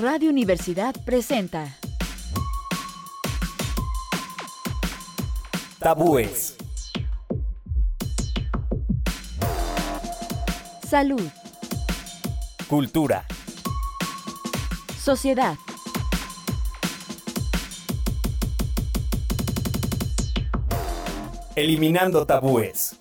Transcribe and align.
Radio 0.00 0.30
Universidad 0.30 0.94
presenta 1.04 1.76
Tabúes. 5.80 6.56
Salud, 10.86 11.20
Cultura. 12.68 13.24
sociedad, 15.02 15.56
Eliminando 21.56 22.24
tabúes. 22.24 22.96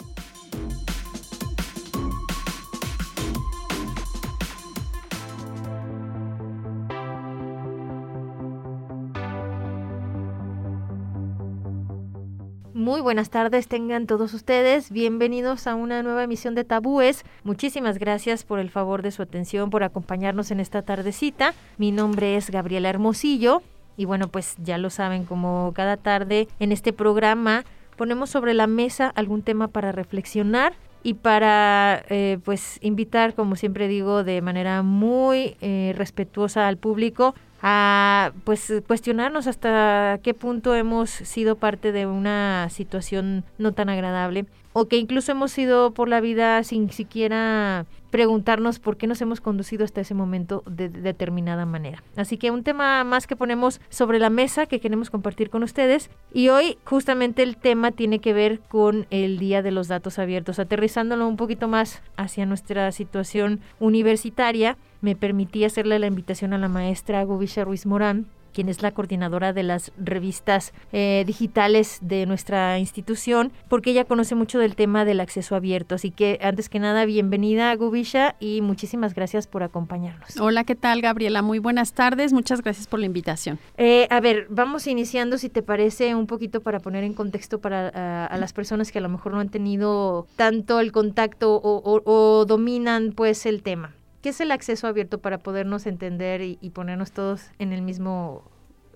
Muy 12.97 13.03
buenas 13.03 13.29
tardes, 13.29 13.67
tengan 13.67 14.07
todos 14.07 14.33
ustedes. 14.33 14.89
Bienvenidos 14.89 15.67
a 15.67 15.75
una 15.75 16.01
nueva 16.01 16.23
emisión 16.23 16.55
de 16.55 16.63
Tabúes. 16.63 17.25
Muchísimas 17.43 17.99
gracias 17.99 18.43
por 18.43 18.57
el 18.57 18.71
favor 18.71 19.03
de 19.03 19.11
su 19.11 19.21
atención, 19.21 19.69
por 19.69 19.83
acompañarnos 19.83 20.49
en 20.49 20.59
esta 20.59 20.81
tardecita. 20.81 21.53
Mi 21.77 21.91
nombre 21.91 22.37
es 22.37 22.49
Gabriela 22.49 22.89
Hermosillo 22.89 23.61
y 23.97 24.05
bueno, 24.05 24.29
pues 24.29 24.55
ya 24.63 24.79
lo 24.79 24.89
saben, 24.89 25.25
como 25.25 25.73
cada 25.75 25.97
tarde 25.97 26.47
en 26.59 26.71
este 26.71 26.91
programa 26.91 27.65
ponemos 27.97 28.31
sobre 28.31 28.55
la 28.55 28.65
mesa 28.65 29.13
algún 29.13 29.43
tema 29.43 29.67
para 29.67 29.91
reflexionar 29.91 30.73
y 31.03 31.13
para 31.13 32.03
eh, 32.09 32.39
pues 32.43 32.79
invitar, 32.81 33.35
como 33.35 33.55
siempre 33.55 33.87
digo, 33.87 34.23
de 34.23 34.41
manera 34.41 34.81
muy 34.81 35.55
eh, 35.61 35.93
respetuosa 35.95 36.67
al 36.67 36.77
público 36.77 37.35
a 37.61 38.31
pues 38.43 38.71
cuestionarnos 38.85 39.47
hasta 39.47 40.19
qué 40.23 40.33
punto 40.33 40.75
hemos 40.75 41.09
sido 41.09 41.55
parte 41.55 41.91
de 41.91 42.05
una 42.05 42.67
situación 42.69 43.43
no 43.57 43.71
tan 43.71 43.89
agradable 43.89 44.45
o 44.73 44.87
que 44.87 44.97
incluso 44.97 45.31
hemos 45.31 45.57
ido 45.57 45.91
por 45.91 46.07
la 46.07 46.21
vida 46.21 46.63
sin 46.63 46.91
siquiera 46.91 47.87
preguntarnos 48.11 48.77
por 48.79 48.95
qué 48.95 49.07
nos 49.07 49.21
hemos 49.21 49.41
conducido 49.41 49.83
hasta 49.83 50.01
ese 50.01 50.13
momento 50.13 50.63
de, 50.67 50.87
de 50.87 51.01
determinada 51.01 51.65
manera. 51.65 52.03
Así 52.15 52.37
que 52.37 52.51
un 52.51 52.63
tema 52.63 53.03
más 53.03 53.25
que 53.25 53.35
ponemos 53.35 53.81
sobre 53.89 54.19
la 54.19 54.29
mesa 54.29 54.67
que 54.67 54.79
queremos 54.79 55.09
compartir 55.09 55.49
con 55.49 55.63
ustedes 55.63 56.09
y 56.31 56.49
hoy 56.49 56.77
justamente 56.85 57.41
el 57.41 57.57
tema 57.57 57.91
tiene 57.91 58.19
que 58.19 58.33
ver 58.33 58.59
con 58.59 59.07
el 59.09 59.39
Día 59.39 59.61
de 59.63 59.71
los 59.71 59.87
Datos 59.87 60.19
Abiertos, 60.19 60.59
aterrizándolo 60.59 61.27
un 61.27 61.37
poquito 61.37 61.67
más 61.67 62.01
hacia 62.15 62.45
nuestra 62.45 62.91
situación 62.91 63.59
universitaria 63.79 64.77
me 65.01 65.15
permití 65.15 65.63
hacerle 65.63 65.99
la 65.99 66.07
invitación 66.07 66.53
a 66.53 66.57
la 66.57 66.67
maestra 66.67 67.23
Gubisha 67.23 67.63
Ruiz 67.63 67.85
Morán, 67.85 68.27
quien 68.57 68.69
es 68.69 68.81
la 68.81 68.91
coordinadora 68.91 69.53
de 69.53 69.61
las 69.61 69.91
revistas 70.03 70.73
eh, 70.91 71.23
digitales 71.27 71.99
de 72.01 72.25
nuestra 72.25 72.79
institución, 72.79 73.51
porque 73.69 73.91
ella 73.91 74.05
conoce 74.05 74.33
mucho 74.33 74.57
del 74.57 74.75
tema 74.75 75.05
del 75.05 75.19
acceso 75.19 75.55
abierto. 75.55 75.93
Así 75.93 76.09
que, 76.09 76.39
antes 76.41 76.67
que 76.67 76.79
nada, 76.79 77.05
bienvenida, 77.05 77.75
Gubisha, 77.75 78.35
y 78.39 78.61
muchísimas 78.61 79.13
gracias 79.13 79.45
por 79.45 79.61
acompañarnos. 79.61 80.39
Hola, 80.39 80.63
¿qué 80.63 80.73
tal, 80.73 81.01
Gabriela? 81.01 81.43
Muy 81.43 81.59
buenas 81.59 81.93
tardes. 81.93 82.33
Muchas 82.33 82.63
gracias 82.63 82.87
por 82.87 82.99
la 82.99 83.05
invitación. 83.05 83.59
Eh, 83.77 84.07
a 84.09 84.19
ver, 84.21 84.47
vamos 84.49 84.87
iniciando, 84.87 85.37
si 85.37 85.49
te 85.49 85.61
parece, 85.61 86.15
un 86.15 86.25
poquito 86.25 86.61
para 86.61 86.79
poner 86.79 87.03
en 87.03 87.13
contexto 87.13 87.61
para 87.61 87.89
a, 87.89 88.25
a 88.25 88.37
las 88.37 88.53
personas 88.53 88.91
que 88.91 88.97
a 88.97 89.01
lo 89.01 89.09
mejor 89.09 89.33
no 89.33 89.39
han 89.39 89.49
tenido 89.49 90.25
tanto 90.35 90.79
el 90.79 90.91
contacto 90.91 91.57
o, 91.57 91.77
o, 91.77 92.01
o 92.11 92.45
dominan, 92.45 93.11
pues, 93.15 93.45
el 93.45 93.61
tema. 93.61 93.93
¿Qué 94.27 94.31
es 94.31 94.41
el 94.41 94.51
acceso 94.51 94.87
abierto 94.87 95.19
para 95.19 95.37
podernos 95.37 95.85
entender 95.85 96.41
y, 96.41 96.57
ponernos 96.71 97.13
todos 97.13 97.43
en 97.59 97.71
el 97.71 97.81
mismo 97.81 98.43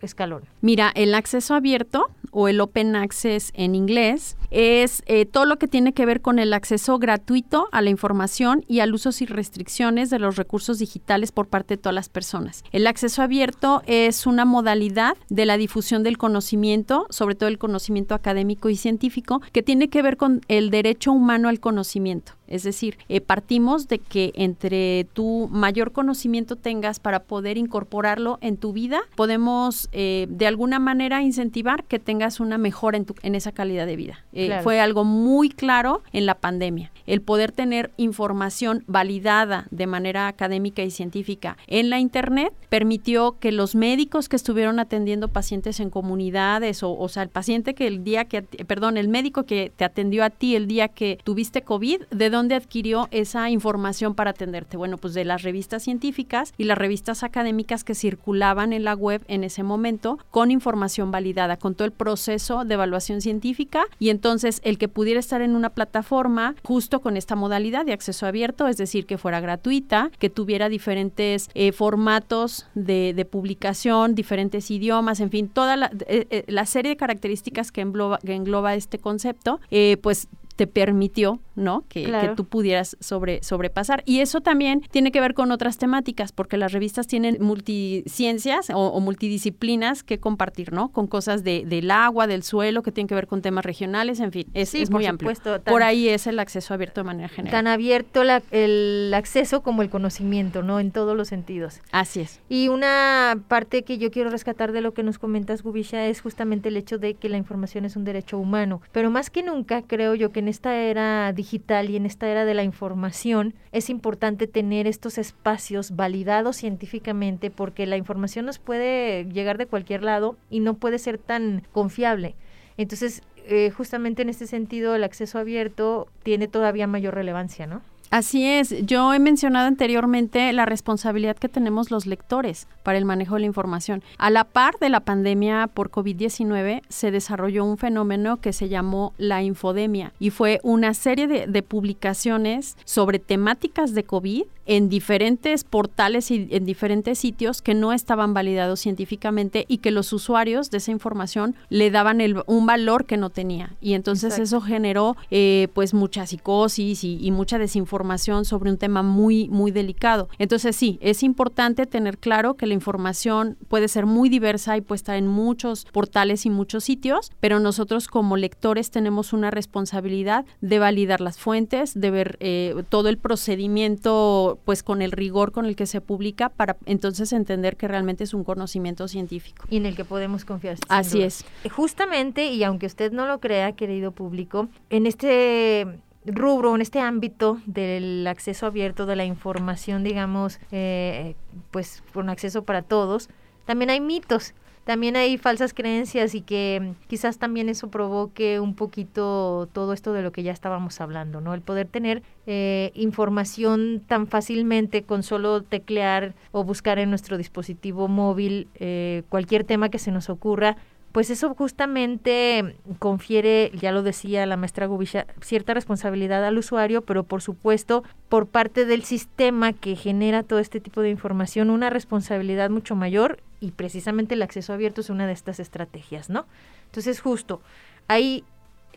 escalón? 0.02 0.44
Mira, 0.60 0.92
el 0.94 1.16
acceso 1.16 1.54
abierto 1.54 2.12
o 2.32 2.50
el 2.50 2.60
open 2.60 2.98
access 2.98 3.54
en 3.56 3.74
inglés 3.74 4.36
es 4.50 5.02
eh, 5.06 5.26
todo 5.26 5.46
lo 5.46 5.58
que 5.58 5.70
tiene 5.70 5.94
que 5.94 6.06
ver 6.06 6.20
con 6.20 6.38
el 6.38 6.52
acceso 6.52 7.00
gratuito 7.00 7.70
a 7.72 7.82
la 7.82 7.90
información 7.90 8.66
y 8.68 8.82
al 8.82 8.94
uso 8.94 9.14
sin 9.14 9.28
restricciones 9.28 10.10
de 10.10 10.20
los 10.20 10.36
recursos 10.36 10.80
digitales 10.80 11.32
por 11.32 11.48
parte 11.48 11.76
de 11.76 11.82
todas 11.82 11.96
las 11.96 12.10
personas. 12.10 12.66
El 12.74 12.86
acceso 12.86 13.22
abierto 13.22 13.84
es 13.86 14.28
una 14.28 14.44
modalidad 14.44 15.16
de 15.30 15.46
la 15.46 15.56
difusión 15.56 16.04
del 16.04 16.18
conocimiento, 16.18 17.08
sobre 17.10 17.36
todo 17.36 17.48
el 17.48 17.58
conocimiento 17.58 18.16
académico 18.16 18.68
y 18.68 18.76
científico, 18.76 19.42
que 19.54 19.64
tiene 19.64 19.90
que 19.90 20.02
ver 20.02 20.18
con 20.18 20.42
el 20.50 20.72
derecho 20.72 21.14
humano 21.14 21.48
al 21.48 21.62
conocimiento. 21.62 22.34
Es 22.52 22.64
decir, 22.64 22.98
eh, 23.08 23.22
partimos 23.22 23.88
de 23.88 24.00
que 24.00 24.34
entre 24.36 25.06
tu 25.14 25.48
mayor 25.52 25.94
conocimiento 25.94 26.58
tengas 26.58 27.00
para 27.00 27.24
poder 27.24 27.58
incorporarlo 27.58 28.38
en 28.42 28.58
tu 28.58 28.74
vida, 28.74 29.02
podemos 29.16 29.90
eh, 29.94 30.28
de 30.30 30.48
alguna 30.48 30.78
manera 30.80 31.22
incentivar 31.22 31.86
que 31.86 31.98
tengas 31.98 32.40
una 32.40 32.58
mejora 32.58 32.98
en, 32.98 33.06
tu, 33.06 33.16
en 33.24 33.36
esa 33.36 33.54
calidad 33.54 33.86
de 33.86 33.96
vida. 33.96 34.26
Eh, 34.34 34.48
claro. 34.48 34.64
Fue 34.64 34.82
algo 34.82 35.06
muy 35.06 35.50
claro 35.50 36.02
en 36.12 36.26
la 36.26 36.36
pandemia. 36.36 36.92
El 37.08 37.22
poder 37.22 37.54
tener 37.54 37.92
información 37.96 38.84
validada 38.88 39.68
de 39.72 39.88
manera 39.88 40.28
académica 40.28 40.84
y 40.84 40.92
científica 40.92 41.58
en 41.68 41.90
la 41.90 42.00
Internet 42.00 42.54
permitió 42.70 43.38
que 43.40 43.52
los 43.52 43.76
médicos 43.76 44.28
que 44.28 44.36
estuvieron 44.36 44.80
atendiendo 44.80 45.30
pacientes 45.30 45.80
en 45.80 45.90
comunidades, 45.90 46.84
o, 46.84 46.98
o 46.98 47.08
sea, 47.08 47.24
el 47.24 47.30
paciente 47.30 47.74
que 47.74 47.88
el 47.88 48.04
día 48.04 48.26
que, 48.26 48.42
perdón, 48.42 48.98
el 48.98 49.08
médico 49.08 49.44
que 49.44 49.72
te 49.76 49.86
atendió 49.86 50.24
a 50.24 50.30
ti 50.30 50.56
el 50.56 50.68
día 50.68 50.90
que 50.90 51.20
tuviste 51.24 51.62
COVID, 51.62 52.02
¿de 52.12 52.30
dónde 52.30 52.41
dónde 52.42 52.56
adquirió 52.56 53.08
esa 53.12 53.52
información 53.52 54.16
para 54.16 54.32
atenderte? 54.32 54.76
Bueno, 54.76 54.98
pues 54.98 55.14
de 55.14 55.26
las 55.26 55.44
revistas 55.44 55.84
científicas 55.84 56.56
y 56.58 56.64
las 56.64 56.76
revistas 56.76 57.22
académicas 57.22 57.84
que 57.84 57.94
circulaban 57.94 58.74
en 58.74 58.84
la 58.84 58.96
web 58.96 59.24
en 59.28 59.44
ese 59.44 59.62
momento 59.62 60.18
con 60.32 60.50
información 60.50 61.12
validada, 61.12 61.58
con 61.58 61.76
todo 61.76 61.86
el 61.86 61.92
proceso 61.92 62.66
de 62.66 62.74
evaluación 62.74 63.22
científica 63.22 63.84
y 64.00 64.10
entonces 64.10 64.60
el 64.64 64.80
que 64.80 64.88
pudiera 64.88 65.20
estar 65.20 65.44
en 65.44 65.56
una 65.56 65.70
plataforma 65.70 66.56
justo 66.64 67.00
con 67.00 67.16
esta 67.16 67.36
modalidad 67.36 67.86
de 67.86 67.94
acceso 67.94 68.26
abierto, 68.26 68.68
es 68.68 68.78
decir, 68.78 69.06
que 69.06 69.20
fuera 69.20 69.40
gratuita, 69.40 70.10
que 70.18 70.32
tuviera 70.32 70.68
diferentes 70.68 71.48
eh, 71.54 71.72
formatos 71.72 72.66
de, 72.74 73.28
publicación, 73.30 74.16
diferentes 74.16 74.72
idiomas, 74.72 75.20
en 75.20 75.30
fin, 75.30 75.48
toda 75.48 75.78
la, 75.78 75.92
eh, 76.08 76.44
la 76.48 76.66
serie 76.66 76.90
de 76.90 76.98
características 76.98 77.72
que 77.72 77.82
engloba, 77.82 78.18
que 78.18 78.34
engloba 78.34 78.74
este 78.74 78.98
concepto, 78.98 79.60
eh, 79.70 79.98
pues 80.02 80.28
te 80.62 80.68
permitió, 80.68 81.40
¿no? 81.56 81.86
Que, 81.88 82.04
claro. 82.04 82.30
que, 82.30 82.36
tú 82.36 82.46
pudieras 82.46 82.98
sobre, 83.00 83.44
sobrepasar. 83.44 84.04
Y 84.06 84.20
eso 84.20 84.42
también 84.42 84.82
tiene 84.92 85.12
que 85.12 85.20
ver 85.20 85.34
con 85.34 85.52
otras 85.52 85.78
temáticas, 85.78 86.32
porque 86.32 86.58
las 86.58 86.72
revistas 86.72 87.08
tienen 87.08 87.38
multiciencias 87.40 88.70
o, 88.70 88.88
o 88.88 89.00
multidisciplinas 89.00 90.04
que 90.04 90.20
compartir, 90.20 90.74
¿no? 90.74 90.90
Con 90.90 91.08
cosas 91.08 91.44
de, 91.44 91.64
del 91.66 91.92
agua, 91.92 92.28
del 92.28 92.44
suelo, 92.44 92.84
que 92.84 92.92
tienen 92.92 93.08
que 93.08 93.16
ver 93.16 93.28
con 93.28 93.42
temas 93.42 93.66
regionales, 93.66 94.20
en 94.20 94.32
fin, 94.32 94.48
es, 94.54 94.70
sí, 94.70 94.82
es 94.82 94.92
muy 94.92 95.06
supuesto, 95.06 95.52
amplio. 95.52 95.64
Tan, 95.64 95.72
por 95.74 95.84
ahí 95.84 96.10
es 96.10 96.28
el 96.28 96.40
acceso 96.40 96.74
abierto 96.74 97.02
de 97.02 97.06
manera 97.06 97.30
general. 97.30 97.52
Tan 97.52 97.68
abierto 97.68 98.24
la, 98.24 98.42
el 98.52 99.12
acceso 99.14 99.62
como 99.62 99.82
el 99.82 99.90
conocimiento, 99.90 100.64
¿no? 100.64 100.80
En 100.80 100.92
todos 100.92 101.16
los 101.16 101.28
sentidos. 101.28 101.82
Así 101.92 102.22
es. 102.22 102.40
Y 102.50 102.68
una 102.70 103.38
parte 103.48 103.84
que 103.84 103.98
yo 103.98 104.12
quiero 104.12 104.30
rescatar 104.30 104.72
de 104.72 104.82
lo 104.82 104.94
que 104.94 105.04
nos 105.04 105.20
comentas, 105.20 105.64
Gubisha, 105.64 106.06
es 106.08 106.22
justamente 106.22 106.70
el 106.70 106.78
hecho 106.78 106.98
de 106.98 107.14
que 107.14 107.30
la 107.30 107.38
información 107.38 107.86
es 107.86 107.96
un 107.96 108.04
derecho 108.04 108.38
humano. 108.38 108.82
Pero 108.92 109.10
más 109.10 109.30
que 109.30 109.44
nunca, 109.44 109.82
creo 109.82 110.16
yo 110.16 110.32
que 110.32 110.40
en 110.40 110.48
esta 110.48 110.76
era 110.76 111.34
digital 111.42 111.90
y 111.90 111.96
en 111.96 112.06
esta 112.06 112.28
era 112.28 112.46
de 112.46 112.54
la 112.54 112.64
información 112.64 113.56
es 113.72 113.90
importante 113.90 114.46
tener 114.46 114.86
estos 114.86 115.18
espacios 115.18 115.96
validados 115.96 116.58
científicamente 116.58 117.50
porque 117.50 117.88
la 117.88 117.98
información 117.98 118.46
nos 118.46 118.60
puede 118.60 119.26
llegar 119.26 119.58
de 119.58 119.66
cualquier 119.66 120.04
lado 120.04 120.38
y 120.52 120.60
no 120.60 120.76
puede 120.76 121.00
ser 121.00 121.18
tan 121.18 121.64
confiable. 121.72 122.36
Entonces, 122.78 123.24
eh, 123.48 123.72
justamente 123.72 124.22
en 124.22 124.30
este 124.30 124.46
sentido, 124.46 124.94
el 124.96 125.04
acceso 125.04 125.40
abierto 125.40 126.08
tiene 126.22 126.48
todavía 126.48 126.86
mayor 126.86 127.16
relevancia, 127.16 127.66
¿no? 127.66 127.82
Así 128.12 128.46
es, 128.46 128.76
yo 128.86 129.14
he 129.14 129.20
mencionado 129.20 129.68
anteriormente 129.68 130.52
la 130.52 130.66
responsabilidad 130.66 131.38
que 131.38 131.48
tenemos 131.48 131.92
los 131.92 132.06
lectores 132.06 132.68
para 132.84 132.98
el 132.98 133.06
manejo 133.06 133.36
de 133.36 133.42
la 133.42 133.48
información. 133.48 134.04
A 134.18 134.30
la 134.30 134.44
par 134.44 134.78
de 134.80 134.90
la 134.90 135.00
pandemia 135.00 135.68
por 135.74 135.92
COVID-19 135.92 136.82
se 136.90 137.12
desarrolló 137.12 137.64
un 137.64 137.78
fenómeno 137.78 138.36
que 138.36 138.52
se 138.52 138.68
llamó 138.68 139.14
la 139.18 139.44
infodemia 139.44 140.12
y 140.20 140.30
fue 140.30 140.60
una 140.62 140.94
serie 140.94 141.28
de, 141.28 141.48
de 141.48 141.64
publicaciones 141.64 142.76
sobre 142.84 143.18
temáticas 143.18 143.94
de 143.94 144.04
COVID 144.04 144.44
en 144.66 144.90
diferentes 144.90 145.64
portales 145.64 146.32
y 146.32 146.50
en 146.52 146.66
diferentes 146.66 147.18
sitios 147.18 147.62
que 147.62 147.74
no 147.74 147.94
estaban 147.94 148.34
validados 148.34 148.82
científicamente 148.82 149.66
y 149.70 149.78
que 149.78 149.92
los 149.92 150.12
usuarios 150.12 150.70
de 150.70 150.78
esa 150.78 150.92
información 150.92 151.56
le 151.70 151.92
daban 151.92 152.22
el, 152.22 152.44
un 152.46 152.66
valor 152.66 153.06
que 153.06 153.18
no 153.18 153.30
tenía. 153.30 153.72
Y 153.82 153.94
entonces 153.94 154.34
Exacto. 154.34 154.44
eso 154.44 154.62
generó 154.62 155.18
eh, 155.30 155.70
pues 155.74 155.94
mucha 155.94 156.28
psicosis 156.28 157.04
y, 157.04 157.18
y, 157.22 157.32
mucha 157.32 157.58
desinformación 157.58 158.01
sobre 158.44 158.70
un 158.70 158.78
tema 158.78 159.04
muy, 159.04 159.48
muy 159.50 159.72
delicado. 159.72 160.30
Entonces 160.38 160.76
sí, 160.76 160.98
es 161.02 161.24
importante 161.24 161.86
tener 161.86 162.18
claro 162.18 162.56
que 162.56 162.66
la 162.66 162.74
información 162.74 163.58
puede 163.68 163.88
ser 163.88 164.06
muy 164.06 164.30
diversa 164.30 164.78
y 164.78 164.82
puede 164.82 164.98
estar 164.98 165.16
en 165.16 165.28
muchos 165.28 165.86
portales 165.86 166.46
y 166.46 166.50
muchos 166.50 166.84
sitios, 166.84 167.32
pero 167.40 167.60
nosotros 167.60 168.08
como 168.08 168.38
lectores 168.38 168.92
tenemos 168.92 169.34
una 169.34 169.52
responsabilidad 169.52 170.46
de 170.62 170.80
validar 170.80 171.22
las 171.22 171.38
fuentes, 171.38 172.00
de 172.00 172.12
ver 172.12 172.38
eh, 172.40 172.84
todo 172.90 173.10
el 173.10 173.18
procedimiento 173.18 174.60
pues 174.66 174.84
con 174.84 175.02
el 175.02 175.12
rigor 175.12 175.52
con 175.52 175.66
el 175.66 175.76
que 175.76 175.86
se 175.86 176.02
publica 176.02 176.50
para 176.50 176.78
entonces 176.86 177.34
entender 177.34 177.78
que 177.78 177.88
realmente 177.88 178.24
es 178.24 178.34
un 178.34 178.44
conocimiento 178.44 179.08
científico. 179.08 179.66
Y 179.70 179.78
en 179.78 179.86
el 179.86 179.96
que 179.96 180.06
podemos 180.06 180.46
confiar. 180.46 180.78
Así 180.90 181.22
es. 181.22 181.46
Justamente, 181.72 182.52
y 182.52 182.64
aunque 182.64 182.86
usted 182.86 183.12
no 183.12 183.26
lo 183.26 183.40
crea, 183.40 183.74
querido 183.74 184.12
público, 184.12 184.68
en 184.90 185.06
este 185.06 185.88
rubro, 186.26 186.76
en 186.76 186.82
este 186.82 187.00
ámbito 187.00 187.60
del 187.66 188.26
acceso 188.28 188.66
abierto 188.66 189.06
de 189.06 189.16
la 189.16 189.26
información, 189.26 190.04
digamos, 190.04 190.60
eh, 190.72 191.36
pues 191.72 192.04
con 192.14 192.30
acceso 192.30 192.64
para 192.64 192.82
todos, 192.82 193.30
también 193.66 193.90
hay 193.90 194.00
mitos 194.00 194.54
también 194.84 195.16
hay 195.16 195.38
falsas 195.38 195.76
creencias 195.76 196.34
y 196.34 196.42
que 196.42 196.94
quizás 197.08 197.38
también 197.38 197.70
eso 197.70 197.90
provoque 197.90 198.60
un 198.60 198.74
poquito 198.74 199.70
todo 199.74 199.94
esto 199.94 200.12
de 200.12 200.24
lo 200.24 200.32
que 200.32 200.42
ya 200.42 200.52
estábamos 200.52 201.00
hablando, 201.02 201.40
¿no? 201.40 201.54
El 201.54 201.62
poder 201.62 201.88
tener 201.88 202.24
eh, 202.48 202.92
información 202.96 204.02
tan 204.08 204.26
fácilmente 204.26 205.04
con 205.04 205.22
solo 205.22 205.62
teclear 205.62 206.34
o 206.52 206.64
buscar 206.64 206.98
en 206.98 207.12
nuestro 207.12 207.38
dispositivo 207.38 208.08
móvil 208.08 208.70
eh, 208.76 209.22
cualquier 209.30 209.66
tema 209.66 209.90
que 209.90 210.00
se 210.00 210.12
nos 210.12 210.32
ocurra, 210.32 210.78
pues 211.12 211.30
eso 211.30 211.54
justamente 211.56 212.76
confiere, 213.00 213.72
ya 213.76 213.92
lo 213.92 214.02
decía 214.04 214.46
la 214.46 214.58
maestra 214.58 214.86
Gubisha, 214.86 215.28
cierta 215.42 215.74
responsabilidad 215.74 216.46
al 216.46 216.58
usuario, 216.58 217.02
pero 217.02 217.24
por 217.24 217.42
supuesto 217.42 218.04
por 218.30 218.48
parte 218.48 218.86
del 218.86 219.04
sistema 219.04 219.74
que 219.74 219.96
genera 219.96 220.44
todo 220.44 220.60
este 220.60 220.80
tipo 220.80 221.02
de 221.02 221.10
información 221.10 221.70
una 221.70 221.90
responsabilidad 221.90 222.70
mucho 222.70 222.96
mayor 222.96 223.40
y 223.60 223.72
precisamente 223.72 224.36
el 224.36 224.42
acceso 224.42 224.74
abierto 224.74 225.02
es 225.02 225.10
una 225.10 225.28
de 225.28 225.34
estas 225.34 225.60
estrategias, 225.60 226.30
¿no? 226.30 226.46
Entonces 226.86 227.20
justo 227.20 227.62
hay 228.08 228.44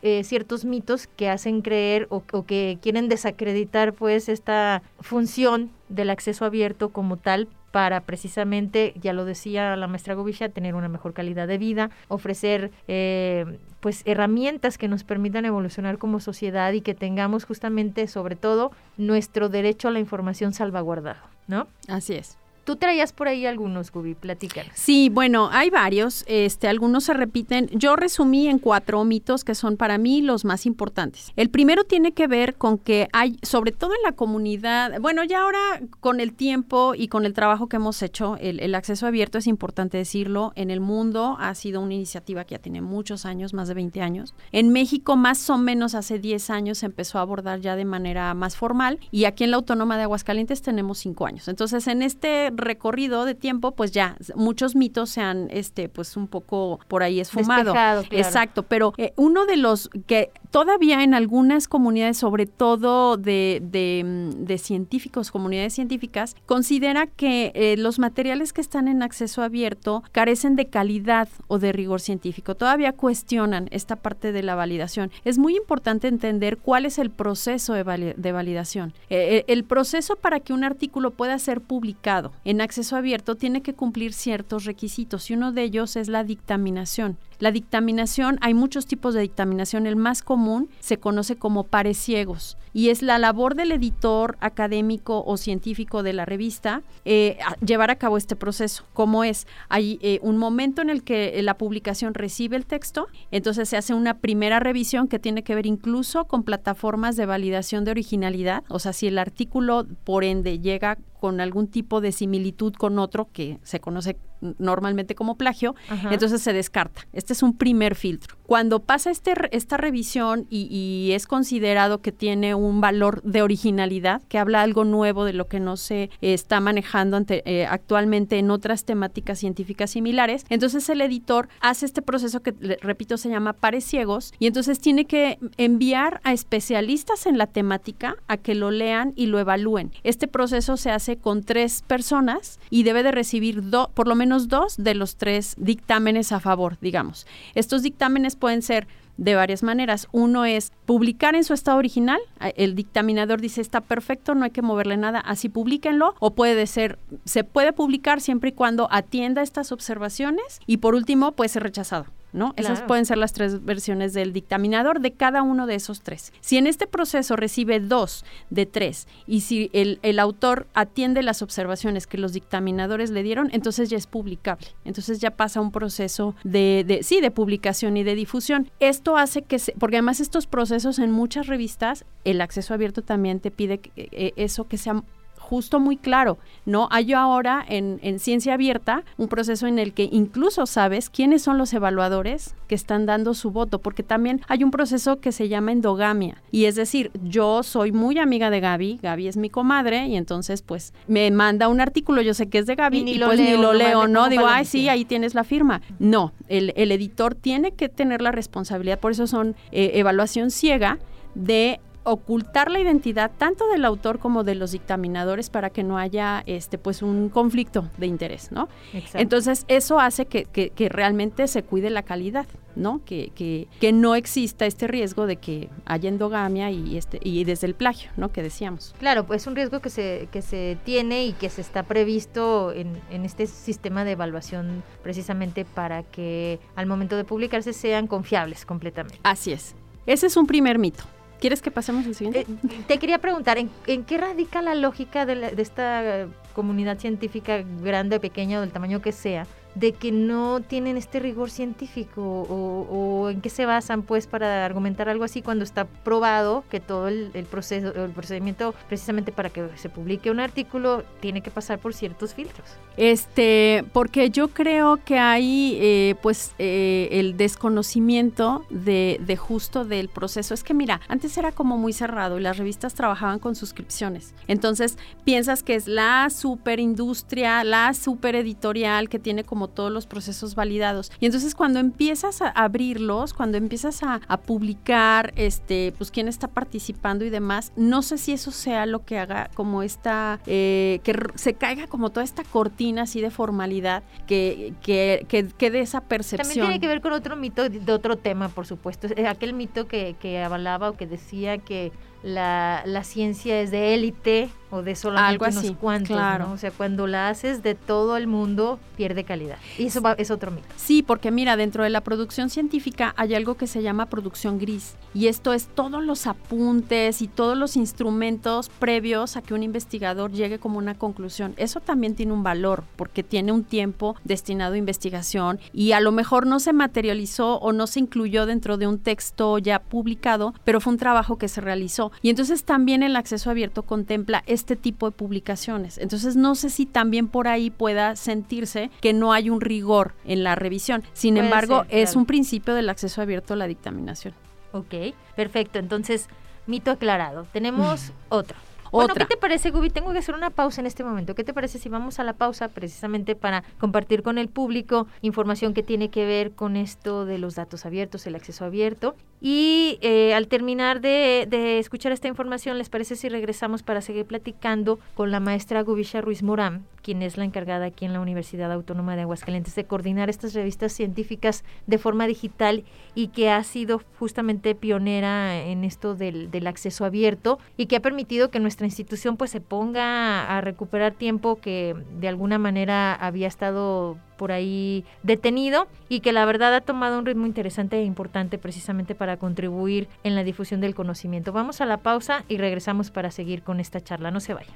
eh, 0.02 0.22
ciertos 0.22 0.64
mitos 0.64 1.06
que 1.06 1.30
hacen 1.30 1.62
creer 1.62 2.06
o, 2.10 2.22
o, 2.32 2.44
que 2.44 2.78
quieren 2.82 3.08
desacreditar 3.08 3.92
pues 3.92 4.28
esta 4.28 4.82
función 5.00 5.70
del 5.88 6.10
acceso 6.10 6.44
abierto 6.44 6.90
como 6.90 7.16
tal 7.16 7.48
para 7.74 8.02
precisamente, 8.02 8.94
ya 9.02 9.12
lo 9.12 9.24
decía 9.24 9.74
la 9.74 9.88
maestra 9.88 10.14
Govisha, 10.14 10.48
tener 10.48 10.76
una 10.76 10.88
mejor 10.88 11.12
calidad 11.12 11.48
de 11.48 11.58
vida, 11.58 11.90
ofrecer 12.06 12.70
eh, 12.86 13.58
pues 13.80 14.02
herramientas 14.04 14.78
que 14.78 14.86
nos 14.86 15.02
permitan 15.02 15.44
evolucionar 15.44 15.98
como 15.98 16.20
sociedad 16.20 16.72
y 16.72 16.82
que 16.82 16.94
tengamos 16.94 17.44
justamente, 17.44 18.06
sobre 18.06 18.36
todo, 18.36 18.70
nuestro 18.96 19.48
derecho 19.48 19.88
a 19.88 19.90
la 19.90 19.98
información 19.98 20.52
salvaguardado, 20.52 21.18
¿no? 21.48 21.66
Así 21.88 22.14
es. 22.14 22.38
Tú 22.64 22.76
traías 22.76 23.12
por 23.12 23.28
ahí 23.28 23.44
algunos, 23.44 23.92
Gubi, 23.92 24.14
platícanos. 24.14 24.72
Sí, 24.74 25.10
bueno, 25.10 25.50
hay 25.52 25.68
varios, 25.68 26.24
este, 26.26 26.66
algunos 26.66 27.04
se 27.04 27.12
repiten. 27.14 27.68
Yo 27.72 27.94
resumí 27.94 28.48
en 28.48 28.58
cuatro 28.58 29.04
mitos 29.04 29.44
que 29.44 29.54
son 29.54 29.76
para 29.76 29.98
mí 29.98 30.22
los 30.22 30.44
más 30.44 30.64
importantes. 30.64 31.32
El 31.36 31.50
primero 31.50 31.84
tiene 31.84 32.12
que 32.12 32.26
ver 32.26 32.54
con 32.54 32.78
que 32.78 33.08
hay, 33.12 33.38
sobre 33.42 33.72
todo 33.72 33.92
en 33.94 34.02
la 34.02 34.12
comunidad, 34.12 34.98
bueno, 35.00 35.24
ya 35.24 35.42
ahora 35.42 35.58
con 36.00 36.20
el 36.20 36.32
tiempo 36.32 36.94
y 36.96 37.08
con 37.08 37.26
el 37.26 37.34
trabajo 37.34 37.68
que 37.68 37.76
hemos 37.76 38.02
hecho, 38.02 38.36
el, 38.40 38.74
acceso 38.74 39.06
abierto 39.06 39.38
es 39.38 39.46
importante 39.46 39.98
decirlo, 39.98 40.52
en 40.56 40.70
el 40.70 40.80
mundo 40.80 41.36
ha 41.38 41.54
sido 41.54 41.80
una 41.80 41.94
iniciativa 41.94 42.44
que 42.44 42.54
ya 42.54 42.58
tiene 42.58 42.80
muchos 42.80 43.24
años, 43.24 43.54
más 43.54 43.68
de 43.68 43.74
20 43.74 44.00
años. 44.00 44.34
En 44.52 44.70
México, 44.70 45.16
más 45.16 45.48
o 45.50 45.58
menos 45.58 45.94
hace 45.94 46.18
10 46.18 46.50
años, 46.50 46.78
se 46.78 46.86
empezó 46.86 47.18
a 47.18 47.22
abordar 47.22 47.60
ya 47.60 47.76
de 47.76 47.84
manera 47.84 48.34
más 48.34 48.56
formal 48.56 48.98
y 49.10 49.26
aquí 49.26 49.44
en 49.44 49.50
la 49.50 49.58
Autónoma 49.58 49.96
de 49.96 50.04
Aguascalientes 50.04 50.62
tenemos 50.62 50.98
5 50.98 51.26
años. 51.26 51.48
Entonces, 51.48 51.86
en 51.86 52.02
este 52.02 52.50
recorrido 52.58 53.24
de 53.24 53.34
tiempo, 53.34 53.72
pues 53.72 53.92
ya 53.92 54.16
muchos 54.34 54.76
mitos 54.76 55.10
se 55.10 55.20
han, 55.20 55.48
este, 55.50 55.88
pues 55.88 56.16
un 56.16 56.28
poco 56.28 56.80
por 56.88 57.02
ahí 57.02 57.20
esfumado. 57.20 57.72
Claro. 57.72 58.02
Exacto, 58.10 58.62
pero 58.62 58.92
eh, 58.96 59.12
uno 59.16 59.46
de 59.46 59.56
los 59.56 59.90
que 60.06 60.30
todavía 60.54 61.02
en 61.02 61.14
algunas 61.14 61.66
comunidades, 61.66 62.16
sobre 62.16 62.46
todo 62.46 63.16
de, 63.16 63.60
de 63.60 64.58
científicos, 64.58 65.32
comunidades 65.32 65.74
científicas, 65.74 66.36
considera 66.46 67.08
que 67.08 67.50
eh, 67.56 67.74
los 67.76 67.98
materiales 67.98 68.52
que 68.52 68.60
están 68.60 68.86
en 68.86 69.02
acceso 69.02 69.42
abierto 69.42 70.04
carecen 70.12 70.54
de 70.54 70.66
calidad 70.66 71.28
o 71.48 71.58
de 71.58 71.72
rigor 71.72 72.00
científico. 72.00 72.54
Todavía 72.54 72.92
cuestionan 72.92 73.66
esta 73.72 73.96
parte 73.96 74.30
de 74.30 74.44
la 74.44 74.54
validación. 74.54 75.10
Es 75.24 75.38
muy 75.38 75.56
importante 75.56 76.06
entender 76.06 76.58
cuál 76.58 76.86
es 76.86 76.98
el 76.98 77.10
proceso 77.10 77.72
de, 77.72 77.82
vali 77.82 78.12
de 78.16 78.30
validación. 78.30 78.94
Eh, 79.10 79.42
el 79.48 79.64
proceso 79.64 80.14
para 80.14 80.38
que 80.38 80.52
un 80.52 80.62
artículo 80.62 81.10
pueda 81.10 81.36
ser 81.40 81.62
publicado 81.62 82.30
en 82.44 82.60
acceso 82.60 82.94
abierto 82.94 83.34
tiene 83.34 83.60
que 83.60 83.74
cumplir 83.74 84.12
ciertos 84.12 84.66
requisitos 84.66 85.28
y 85.30 85.34
uno 85.34 85.50
de 85.50 85.64
ellos 85.64 85.96
es 85.96 86.06
la 86.06 86.22
dictaminación. 86.22 87.18
La 87.44 87.52
dictaminación, 87.52 88.38
hay 88.40 88.54
muchos 88.54 88.86
tipos 88.86 89.12
de 89.12 89.20
dictaminación, 89.20 89.86
el 89.86 89.96
más 89.96 90.22
común 90.22 90.70
se 90.80 90.96
conoce 90.96 91.36
como 91.36 91.64
pares 91.64 91.98
ciegos 91.98 92.56
y 92.74 92.90
es 92.90 93.00
la 93.00 93.18
labor 93.18 93.54
del 93.54 93.72
editor 93.72 94.36
académico 94.40 95.24
o 95.24 95.38
científico 95.38 96.02
de 96.02 96.12
la 96.12 96.26
revista 96.26 96.82
eh, 97.04 97.38
a 97.46 97.54
llevar 97.64 97.90
a 97.90 97.96
cabo 97.96 98.18
este 98.18 98.36
proceso. 98.36 98.84
¿Cómo 98.92 99.24
es? 99.24 99.46
Hay 99.68 99.98
eh, 100.02 100.18
un 100.22 100.36
momento 100.36 100.82
en 100.82 100.90
el 100.90 101.04
que 101.04 101.40
la 101.42 101.56
publicación 101.56 102.12
recibe 102.12 102.56
el 102.56 102.66
texto, 102.66 103.06
entonces 103.30 103.68
se 103.68 103.76
hace 103.76 103.94
una 103.94 104.18
primera 104.18 104.60
revisión 104.60 105.08
que 105.08 105.18
tiene 105.18 105.44
que 105.44 105.54
ver 105.54 105.66
incluso 105.66 106.26
con 106.26 106.42
plataformas 106.42 107.16
de 107.16 107.24
validación 107.24 107.84
de 107.84 107.92
originalidad, 107.92 108.64
o 108.68 108.80
sea, 108.80 108.92
si 108.92 109.06
el 109.06 109.18
artículo 109.18 109.86
por 110.04 110.24
ende 110.24 110.58
llega 110.58 110.98
con 111.20 111.40
algún 111.40 111.68
tipo 111.68 112.02
de 112.02 112.12
similitud 112.12 112.74
con 112.74 112.98
otro 112.98 113.28
que 113.32 113.58
se 113.62 113.80
conoce 113.80 114.18
normalmente 114.58 115.14
como 115.14 115.36
plagio, 115.36 115.74
Ajá. 115.88 116.12
entonces 116.12 116.42
se 116.42 116.52
descarta. 116.52 117.06
Este 117.14 117.32
es 117.32 117.42
un 117.42 117.56
primer 117.56 117.94
filtro. 117.94 118.36
Cuando 118.46 118.80
pasa 118.80 119.10
este, 119.10 119.34
esta 119.52 119.76
revisión 119.76 120.46
y, 120.50 120.68
y, 120.70 121.12
es 121.12 121.26
considerado 121.26 122.02
que 122.02 122.12
tiene 122.12 122.54
un 122.54 122.80
valor 122.80 123.22
de 123.22 123.40
originalidad, 123.40 124.22
que 124.28 124.38
habla 124.38 124.62
algo 124.62 124.84
nuevo 124.84 125.24
de 125.24 125.32
lo 125.32 125.46
que 125.46 125.60
no 125.60 125.76
se 125.76 126.10
está 126.20 126.60
manejando 126.60 127.16
ante, 127.16 127.42
eh, 127.46 127.66
actualmente 127.66 128.38
en 128.38 128.50
otras 128.50 128.84
temáticas 128.84 129.38
científicas 129.38 129.90
similares, 129.90 130.44
entonces 130.50 130.88
el 130.90 131.00
editor 131.00 131.48
hace 131.60 131.86
este 131.86 132.02
proceso 132.02 132.42
que, 132.42 132.52
repito, 132.82 133.16
se 133.16 133.30
llama 133.30 133.54
pares 133.54 133.84
ciegos 133.84 134.32
y 134.38 134.46
entonces 134.46 134.78
tiene 134.78 135.06
que 135.06 135.38
enviar 135.56 136.20
a 136.24 136.32
especialistas 136.32 137.26
en 137.26 137.38
la 137.38 137.46
temática 137.46 138.16
a 138.28 138.36
que 138.36 138.54
lo 138.54 138.70
lean 138.70 139.12
y 139.16 139.26
lo 139.26 139.38
evalúen. 139.38 139.92
Este 140.02 140.28
proceso 140.28 140.76
se 140.76 140.90
hace 140.90 141.16
con 141.16 141.42
tres 141.42 141.82
personas 141.86 142.60
y 142.68 142.82
debe 142.82 143.02
de 143.02 143.12
recibir 143.12 143.70
do, 143.70 143.90
por 143.94 144.06
lo 144.06 144.14
menos 144.14 144.48
dos 144.48 144.76
de 144.76 144.94
los 144.94 145.16
tres 145.16 145.54
dictámenes 145.56 146.32
a 146.32 146.40
favor, 146.40 146.76
digamos. 146.80 147.26
Estos 147.54 147.82
dictámenes 147.82 148.33
pueden 148.34 148.62
ser 148.62 148.86
de 149.16 149.34
varias 149.34 149.62
maneras. 149.62 150.08
Uno 150.12 150.44
es 150.44 150.72
publicar 150.86 151.34
en 151.34 151.44
su 151.44 151.54
estado 151.54 151.78
original. 151.78 152.20
El 152.56 152.74
dictaminador 152.74 153.40
dice 153.40 153.60
está 153.60 153.80
perfecto, 153.80 154.34
no 154.34 154.44
hay 154.44 154.50
que 154.50 154.62
moverle 154.62 154.96
nada, 154.96 155.20
así 155.20 155.48
publiquenlo. 155.48 156.14
O 156.18 156.34
puede 156.34 156.66
ser, 156.66 156.98
se 157.24 157.44
puede 157.44 157.72
publicar 157.72 158.20
siempre 158.20 158.50
y 158.50 158.52
cuando 158.52 158.88
atienda 158.90 159.42
estas 159.42 159.72
observaciones. 159.72 160.60
Y 160.66 160.78
por 160.78 160.94
último, 160.94 161.32
puede 161.32 161.48
ser 161.48 161.62
rechazado. 161.62 162.06
¿No? 162.34 162.52
Claro. 162.52 162.74
Esas 162.74 162.86
pueden 162.86 163.06
ser 163.06 163.16
las 163.16 163.32
tres 163.32 163.64
versiones 163.64 164.12
del 164.12 164.32
dictaminador 164.32 165.00
de 165.00 165.12
cada 165.12 165.42
uno 165.42 165.66
de 165.66 165.76
esos 165.76 166.02
tres. 166.02 166.32
Si 166.40 166.58
en 166.58 166.66
este 166.66 166.86
proceso 166.86 167.36
recibe 167.36 167.80
dos 167.80 168.24
de 168.50 168.66
tres 168.66 169.06
y 169.26 169.40
si 169.40 169.70
el, 169.72 170.00
el, 170.02 170.18
autor 170.18 170.66
atiende 170.74 171.22
las 171.22 171.42
observaciones 171.42 172.06
que 172.06 172.18
los 172.18 172.32
dictaminadores 172.32 173.10
le 173.10 173.22
dieron, 173.22 173.48
entonces 173.52 173.88
ya 173.88 173.96
es 173.96 174.06
publicable. 174.06 174.66
Entonces 174.84 175.20
ya 175.20 175.30
pasa 175.30 175.60
un 175.60 175.70
proceso 175.70 176.34
de, 176.44 176.84
de 176.86 177.02
sí, 177.02 177.20
de 177.20 177.30
publicación 177.30 177.96
y 177.96 178.02
de 178.02 178.14
difusión. 178.14 178.70
Esto 178.80 179.16
hace 179.16 179.42
que, 179.42 179.58
se, 179.58 179.72
porque 179.72 179.96
además 179.96 180.20
estos 180.20 180.46
procesos 180.46 180.98
en 180.98 181.12
muchas 181.12 181.46
revistas, 181.46 182.04
el 182.24 182.40
acceso 182.40 182.74
abierto 182.74 183.02
también 183.02 183.38
te 183.40 183.50
pide 183.50 183.78
que, 183.78 183.90
eh, 183.96 184.32
eso 184.36 184.66
que 184.66 184.76
sea 184.76 185.02
justo 185.44 185.78
muy 185.78 185.96
claro, 185.96 186.38
¿no? 186.64 186.88
Hay 186.90 187.12
ahora 187.12 187.64
en, 187.68 188.00
en, 188.02 188.18
ciencia 188.18 188.54
abierta 188.54 189.04
un 189.18 189.28
proceso 189.28 189.66
en 189.66 189.78
el 189.78 189.92
que 189.92 190.08
incluso 190.10 190.64
sabes 190.64 191.10
quiénes 191.10 191.42
son 191.42 191.58
los 191.58 191.72
evaluadores 191.74 192.54
que 192.66 192.74
están 192.74 193.04
dando 193.04 193.34
su 193.34 193.50
voto, 193.50 193.78
porque 193.78 194.02
también 194.02 194.40
hay 194.48 194.64
un 194.64 194.70
proceso 194.70 195.20
que 195.20 195.32
se 195.32 195.48
llama 195.48 195.72
endogamia, 195.72 196.42
y 196.50 196.64
es 196.64 196.76
decir, 196.76 197.10
yo 197.22 197.62
soy 197.62 197.92
muy 197.92 198.18
amiga 198.18 198.48
de 198.48 198.60
Gaby, 198.60 199.00
Gaby 199.02 199.28
es 199.28 199.36
mi 199.36 199.50
comadre, 199.50 200.06
y 200.06 200.16
entonces 200.16 200.62
pues 200.62 200.94
me 201.06 201.30
manda 201.30 201.68
un 201.68 201.80
artículo, 201.80 202.22
yo 202.22 202.32
sé 202.32 202.48
que 202.48 202.58
es 202.58 202.66
de 202.66 202.74
Gaby, 202.74 203.04
y, 203.06 203.16
y 203.16 203.18
pues 203.18 203.38
leo, 203.38 203.56
ni 203.56 203.62
lo 203.62 203.72
leo, 203.74 204.08
¿no? 204.08 204.28
Digo, 204.30 204.46
ay, 204.46 204.64
sí, 204.64 204.88
ahí 204.88 205.04
tienes 205.04 205.34
la 205.34 205.44
firma. 205.44 205.82
No, 205.98 206.32
el, 206.48 206.72
el, 206.76 206.90
editor 206.90 207.34
tiene 207.34 207.72
que 207.72 207.90
tener 207.90 208.22
la 208.22 208.32
responsabilidad, 208.32 208.98
por 208.98 209.12
eso 209.12 209.26
son 209.26 209.56
eh, 209.72 209.92
evaluación 209.94 210.50
ciega 210.50 210.98
de 211.34 211.80
ocultar 212.04 212.70
la 212.70 212.80
identidad 212.80 213.30
tanto 213.36 213.66
del 213.68 213.84
autor 213.84 214.18
como 214.18 214.44
de 214.44 214.54
los 214.54 214.72
dictaminadores 214.72 215.50
para 215.50 215.70
que 215.70 215.82
no 215.82 215.98
haya 215.98 216.42
este 216.46 216.78
pues 216.78 217.02
un 217.02 217.28
conflicto 217.28 217.88
de 217.96 218.06
interés, 218.06 218.52
¿no? 218.52 218.68
Exacto. 218.92 219.18
Entonces 219.18 219.64
eso 219.68 219.98
hace 219.98 220.26
que, 220.26 220.44
que, 220.44 220.70
que, 220.70 220.88
realmente 220.88 221.48
se 221.48 221.62
cuide 221.62 221.90
la 221.90 222.02
calidad, 222.02 222.46
¿no? 222.76 223.00
Que, 223.04 223.32
que, 223.34 223.68
que, 223.80 223.92
no 223.92 224.14
exista 224.14 224.66
este 224.66 224.86
riesgo 224.86 225.26
de 225.26 225.36
que 225.36 225.70
haya 225.86 226.08
endogamia 226.08 226.70
y 226.70 226.96
este 226.96 227.18
y 227.22 227.44
desde 227.44 227.66
el 227.66 227.74
plagio, 227.74 228.10
¿no? 228.16 228.30
Que 228.30 228.42
decíamos. 228.42 228.94
Claro, 228.98 229.24
pues 229.24 229.42
es 229.42 229.46
un 229.46 229.56
riesgo 229.56 229.80
que 229.80 229.90
se, 229.90 230.28
que 230.30 230.42
se 230.42 230.76
tiene 230.84 231.24
y 231.24 231.32
que 231.32 231.48
se 231.48 231.62
está 231.62 231.84
previsto 231.84 232.72
en, 232.72 233.00
en 233.10 233.24
este 233.24 233.46
sistema 233.46 234.04
de 234.04 234.12
evaluación 234.12 234.82
precisamente 235.02 235.64
para 235.64 236.02
que 236.02 236.60
al 236.76 236.86
momento 236.86 237.16
de 237.16 237.24
publicarse 237.24 237.72
sean 237.72 238.06
confiables 238.06 238.66
completamente. 238.66 239.18
Así 239.22 239.52
es. 239.52 239.74
Ese 240.06 240.26
es 240.26 240.36
un 240.36 240.46
primer 240.46 240.78
mito. 240.78 241.04
¿Quieres 241.40 241.60
que 241.60 241.70
pasemos 241.70 242.06
al 242.06 242.14
siguiente? 242.14 242.40
Eh, 242.50 242.82
te 242.86 242.98
quería 242.98 243.18
preguntar, 243.18 243.58
¿en, 243.58 243.70
en 243.86 244.04
qué 244.04 244.18
radica 244.18 244.62
la 244.62 244.74
lógica 244.74 245.26
de, 245.26 245.34
la- 245.34 245.50
de 245.50 245.62
esta 245.62 246.20
eh, 246.22 246.26
comunidad 246.54 246.98
científica 246.98 247.62
grande, 247.82 248.18
pequeña 248.20 248.58
o 248.58 248.60
del 248.62 248.70
tamaño 248.72 249.02
que 249.02 249.12
sea, 249.12 249.46
de 249.74 249.92
que 249.92 250.12
no 250.12 250.60
tienen 250.60 250.96
este 250.96 251.20
rigor 251.20 251.50
científico 251.50 252.22
o, 252.22 253.30
en 253.30 253.40
qué 253.40 253.50
se 253.50 253.66
basan 253.66 254.02
pues 254.02 254.26
para 254.26 254.64
argumentar 254.64 255.08
algo 255.08 255.24
así 255.24 255.42
cuando 255.42 255.64
está 255.64 255.84
probado 255.84 256.64
que 256.70 256.80
todo 256.80 257.08
el, 257.08 257.30
el 257.34 257.44
proceso, 257.44 257.92
el 258.04 258.12
procedimiento 258.12 258.74
precisamente 258.88 259.32
para 259.32 259.50
que 259.50 259.68
se 259.76 259.88
publique 259.88 260.30
un 260.30 260.40
artículo 260.40 261.04
tiene 261.20 261.40
que 261.40 261.50
pasar 261.50 261.78
por 261.78 261.94
ciertos 261.94 262.34
filtros? 262.34 262.66
Este, 262.96 263.84
porque 263.92 264.30
yo 264.30 264.48
creo 264.48 264.98
que 265.04 265.18
hay 265.18 265.76
eh, 265.80 266.14
pues 266.22 266.54
eh, 266.58 267.08
el 267.12 267.36
desconocimiento 267.36 268.64
de, 268.70 269.38
justo 269.38 269.84
del 269.84 270.08
proceso. 270.08 270.54
Es 270.54 270.62
que 270.62 270.74
mira, 270.74 271.00
antes 271.08 271.36
era 271.36 271.52
como 271.52 271.76
muy 271.76 271.92
cerrado 271.92 272.38
y 272.38 272.42
las 272.42 272.56
revistas 272.56 272.94
trabajaban 272.94 273.38
con 273.38 273.56
suscripciones. 273.56 274.34
Entonces 274.46 274.96
piensas 275.24 275.62
que 275.62 275.74
es 275.74 275.88
la 275.88 276.30
super 276.30 276.78
industria, 276.78 277.64
la 277.64 277.94
super 277.94 278.36
editorial 278.36 279.08
que 279.08 279.18
tiene 279.18 279.44
como 279.44 279.63
todos 279.68 279.92
los 279.92 280.06
procesos 280.06 280.54
validados. 280.54 281.12
Y 281.20 281.26
entonces 281.26 281.54
cuando 281.54 281.78
empiezas 281.78 282.42
a 282.42 282.48
abrirlos, 282.48 283.34
cuando 283.34 283.58
empiezas 283.58 284.02
a, 284.02 284.20
publicar, 284.44 285.32
este, 285.36 285.94
pues 285.96 286.10
quién 286.10 286.28
está 286.28 286.48
participando 286.48 287.24
y 287.24 287.30
demás, 287.30 287.72
no 287.76 288.02
sé 288.02 288.18
si 288.18 288.32
eso 288.32 288.50
sea 288.50 288.84
lo 288.84 289.04
que 289.04 289.18
haga 289.18 289.50
como 289.54 289.82
esta, 289.82 290.40
eh, 290.46 291.00
que 291.04 291.14
se 291.36 291.54
caiga 291.54 291.86
como 291.86 292.10
toda 292.10 292.24
esta 292.24 292.42
cortina 292.42 293.02
así 293.02 293.20
de 293.20 293.30
formalidad, 293.30 294.02
que, 294.26 294.74
que, 294.82 295.24
que 295.28 295.46
quede 295.46 295.80
esa 295.80 296.00
percepción. 296.02 296.48
También 296.48 296.66
tiene 296.66 296.80
que 296.80 296.88
ver 296.88 297.00
con 297.00 297.12
otro 297.12 297.36
mito 297.36 297.68
de 297.68 297.84
de 297.84 297.92
otro 297.92 298.16
tema, 298.16 298.48
por 298.48 298.66
supuesto. 298.66 299.06
Es 299.06 299.26
Aquel 299.26 299.52
mito 299.52 299.86
que, 299.86 300.16
que 300.20 300.42
avalaba 300.42 300.90
o 300.90 300.96
que 300.96 301.06
decía 301.06 301.58
que 301.58 301.92
la, 302.22 302.82
la 302.86 303.04
ciencia 303.04 303.60
es 303.60 303.70
de 303.70 303.94
élite 303.94 304.50
o 304.74 304.82
de 304.82 304.94
solamente 304.96 305.28
Algo 305.30 305.44
así, 305.44 305.68
unos 305.68 305.78
cuantos, 305.78 306.08
claro. 306.16 306.46
¿no? 306.48 306.52
O 306.52 306.58
sea, 306.58 306.70
cuando 306.70 307.06
la 307.06 307.28
haces 307.28 307.62
de 307.62 307.74
todo 307.74 308.16
el 308.16 308.26
mundo, 308.26 308.78
pierde 308.96 309.24
calidad. 309.24 309.56
Y 309.78 309.86
eso 309.86 310.00
va- 310.00 310.12
es 310.18 310.30
otro 310.30 310.50
mito. 310.50 310.66
Sí, 310.76 311.02
porque 311.02 311.30
mira, 311.30 311.56
dentro 311.56 311.84
de 311.84 311.90
la 311.90 312.00
producción 312.00 312.50
científica 312.50 313.14
hay 313.16 313.34
algo 313.34 313.56
que 313.56 313.66
se 313.66 313.82
llama 313.82 314.06
producción 314.06 314.58
gris. 314.58 314.94
Y 315.14 315.28
esto 315.28 315.52
es 315.52 315.66
todos 315.68 316.02
los 316.04 316.26
apuntes 316.26 317.22
y 317.22 317.28
todos 317.28 317.56
los 317.56 317.76
instrumentos 317.76 318.68
previos 318.78 319.36
a 319.36 319.42
que 319.42 319.54
un 319.54 319.62
investigador 319.62 320.32
llegue 320.32 320.58
como 320.58 320.78
una 320.78 320.94
conclusión. 320.94 321.54
Eso 321.56 321.80
también 321.80 322.14
tiene 322.14 322.32
un 322.32 322.42
valor, 322.42 322.84
porque 322.96 323.22
tiene 323.22 323.52
un 323.52 323.64
tiempo 323.64 324.16
destinado 324.24 324.74
a 324.74 324.78
investigación 324.78 325.60
y 325.72 325.92
a 325.92 326.00
lo 326.00 326.10
mejor 326.12 326.46
no 326.46 326.58
se 326.58 326.72
materializó 326.72 327.56
o 327.58 327.72
no 327.72 327.86
se 327.86 328.00
incluyó 328.00 328.46
dentro 328.46 328.78
de 328.78 328.86
un 328.86 328.98
texto 328.98 329.58
ya 329.58 329.78
publicado, 329.78 330.54
pero 330.64 330.80
fue 330.80 330.92
un 330.94 330.98
trabajo 330.98 331.36
que 331.36 331.48
se 331.48 331.60
realizó. 331.60 332.10
Y 332.22 332.30
entonces 332.30 332.64
también 332.64 333.02
el 333.02 333.16
acceso 333.16 333.50
abierto 333.50 333.82
contempla 333.82 334.42
este 334.46 334.63
tipo 334.64 335.06
de 335.06 335.12
publicaciones. 335.12 335.98
Entonces 335.98 336.36
no 336.36 336.54
sé 336.54 336.70
si 336.70 336.86
también 336.86 337.28
por 337.28 337.46
ahí 337.46 337.70
pueda 337.70 338.16
sentirse 338.16 338.90
que 339.00 339.12
no 339.12 339.32
hay 339.32 339.50
un 339.50 339.60
rigor 339.60 340.14
en 340.24 340.42
la 340.42 340.54
revisión. 340.54 341.04
Sin 341.12 341.34
Puede 341.34 341.46
embargo, 341.46 341.84
ser, 341.84 341.98
es 341.98 342.10
claro. 342.10 342.20
un 342.20 342.26
principio 342.26 342.74
del 342.74 342.88
acceso 342.88 343.20
abierto 343.22 343.54
a 343.54 343.56
la 343.56 343.66
dictaminación. 343.66 344.34
Ok, 344.72 344.94
perfecto. 345.36 345.78
Entonces, 345.78 346.28
mito 346.66 346.90
aclarado. 346.90 347.46
Tenemos 347.52 348.12
otro. 348.30 348.56
Bueno, 348.94 349.12
Otra. 349.12 349.26
¿qué 349.26 349.34
te 349.34 349.40
parece, 349.40 349.72
Gubi? 349.72 349.90
Tengo 349.90 350.12
que 350.12 350.18
hacer 350.18 350.36
una 350.36 350.50
pausa 350.50 350.80
en 350.80 350.86
este 350.86 351.02
momento. 351.02 351.34
¿Qué 351.34 351.42
te 351.42 351.52
parece 351.52 351.80
si 351.80 351.88
vamos 351.88 352.20
a 352.20 352.24
la 352.24 352.34
pausa 352.34 352.68
precisamente 352.68 353.34
para 353.34 353.64
compartir 353.78 354.22
con 354.22 354.38
el 354.38 354.48
público 354.48 355.08
información 355.20 355.74
que 355.74 355.82
tiene 355.82 356.10
que 356.10 356.24
ver 356.24 356.52
con 356.52 356.76
esto 356.76 357.24
de 357.24 357.38
los 357.38 357.56
datos 357.56 357.86
abiertos, 357.86 358.24
el 358.28 358.36
acceso 358.36 358.64
abierto? 358.64 359.16
Y 359.40 359.98
eh, 360.00 360.32
al 360.34 360.46
terminar 360.46 361.00
de, 361.00 361.46
de 361.50 361.80
escuchar 361.80 362.12
esta 362.12 362.28
información, 362.28 362.78
¿les 362.78 362.88
parece 362.88 363.16
si 363.16 363.28
regresamos 363.28 363.82
para 363.82 364.00
seguir 364.00 364.26
platicando 364.26 365.00
con 365.14 365.32
la 365.32 365.40
maestra 365.40 365.82
Gubisha 365.82 366.20
Ruiz 366.20 366.44
Morán, 366.44 366.86
quien 367.04 367.22
es 367.22 367.36
la 367.36 367.44
encargada 367.44 367.84
aquí 367.84 368.06
en 368.06 368.14
la 368.14 368.20
Universidad 368.20 368.72
Autónoma 368.72 369.14
de 369.14 369.22
Aguascalientes 369.22 369.74
de 369.74 369.84
coordinar 369.84 370.30
estas 370.30 370.54
revistas 370.54 370.92
científicas 370.92 371.62
de 371.86 371.98
forma 371.98 372.26
digital 372.26 372.82
y 373.14 373.28
que 373.28 373.50
ha 373.50 373.62
sido 373.62 374.00
justamente 374.18 374.74
pionera 374.74 375.60
en 375.60 375.84
esto 375.84 376.14
del, 376.14 376.50
del 376.50 376.66
acceso 376.66 377.04
abierto 377.04 377.58
y 377.76 377.86
que 377.86 377.96
ha 377.96 378.00
permitido 378.00 378.50
que 378.50 378.58
nuestra 378.58 378.86
institución 378.86 379.36
pues 379.36 379.50
se 379.50 379.60
ponga 379.60 380.56
a 380.56 380.60
recuperar 380.62 381.12
tiempo 381.12 381.56
que 381.56 381.94
de 382.18 382.28
alguna 382.28 382.58
manera 382.58 383.14
había 383.14 383.48
estado 383.48 384.16
por 384.38 384.50
ahí 384.50 385.04
detenido 385.22 385.86
y 386.08 386.20
que 386.20 386.32
la 386.32 386.46
verdad 386.46 386.74
ha 386.74 386.80
tomado 386.80 387.18
un 387.18 387.26
ritmo 387.26 387.46
interesante 387.46 387.98
e 387.98 388.04
importante 388.04 388.58
precisamente 388.58 389.14
para 389.14 389.36
contribuir 389.36 390.08
en 390.24 390.34
la 390.34 390.42
difusión 390.42 390.80
del 390.80 390.94
conocimiento. 390.94 391.52
Vamos 391.52 391.82
a 391.82 391.86
la 391.86 391.98
pausa 391.98 392.44
y 392.48 392.56
regresamos 392.56 393.10
para 393.10 393.30
seguir 393.30 393.62
con 393.62 393.78
esta 393.78 394.00
charla. 394.00 394.30
No 394.30 394.40
se 394.40 394.54
vaya. 394.54 394.72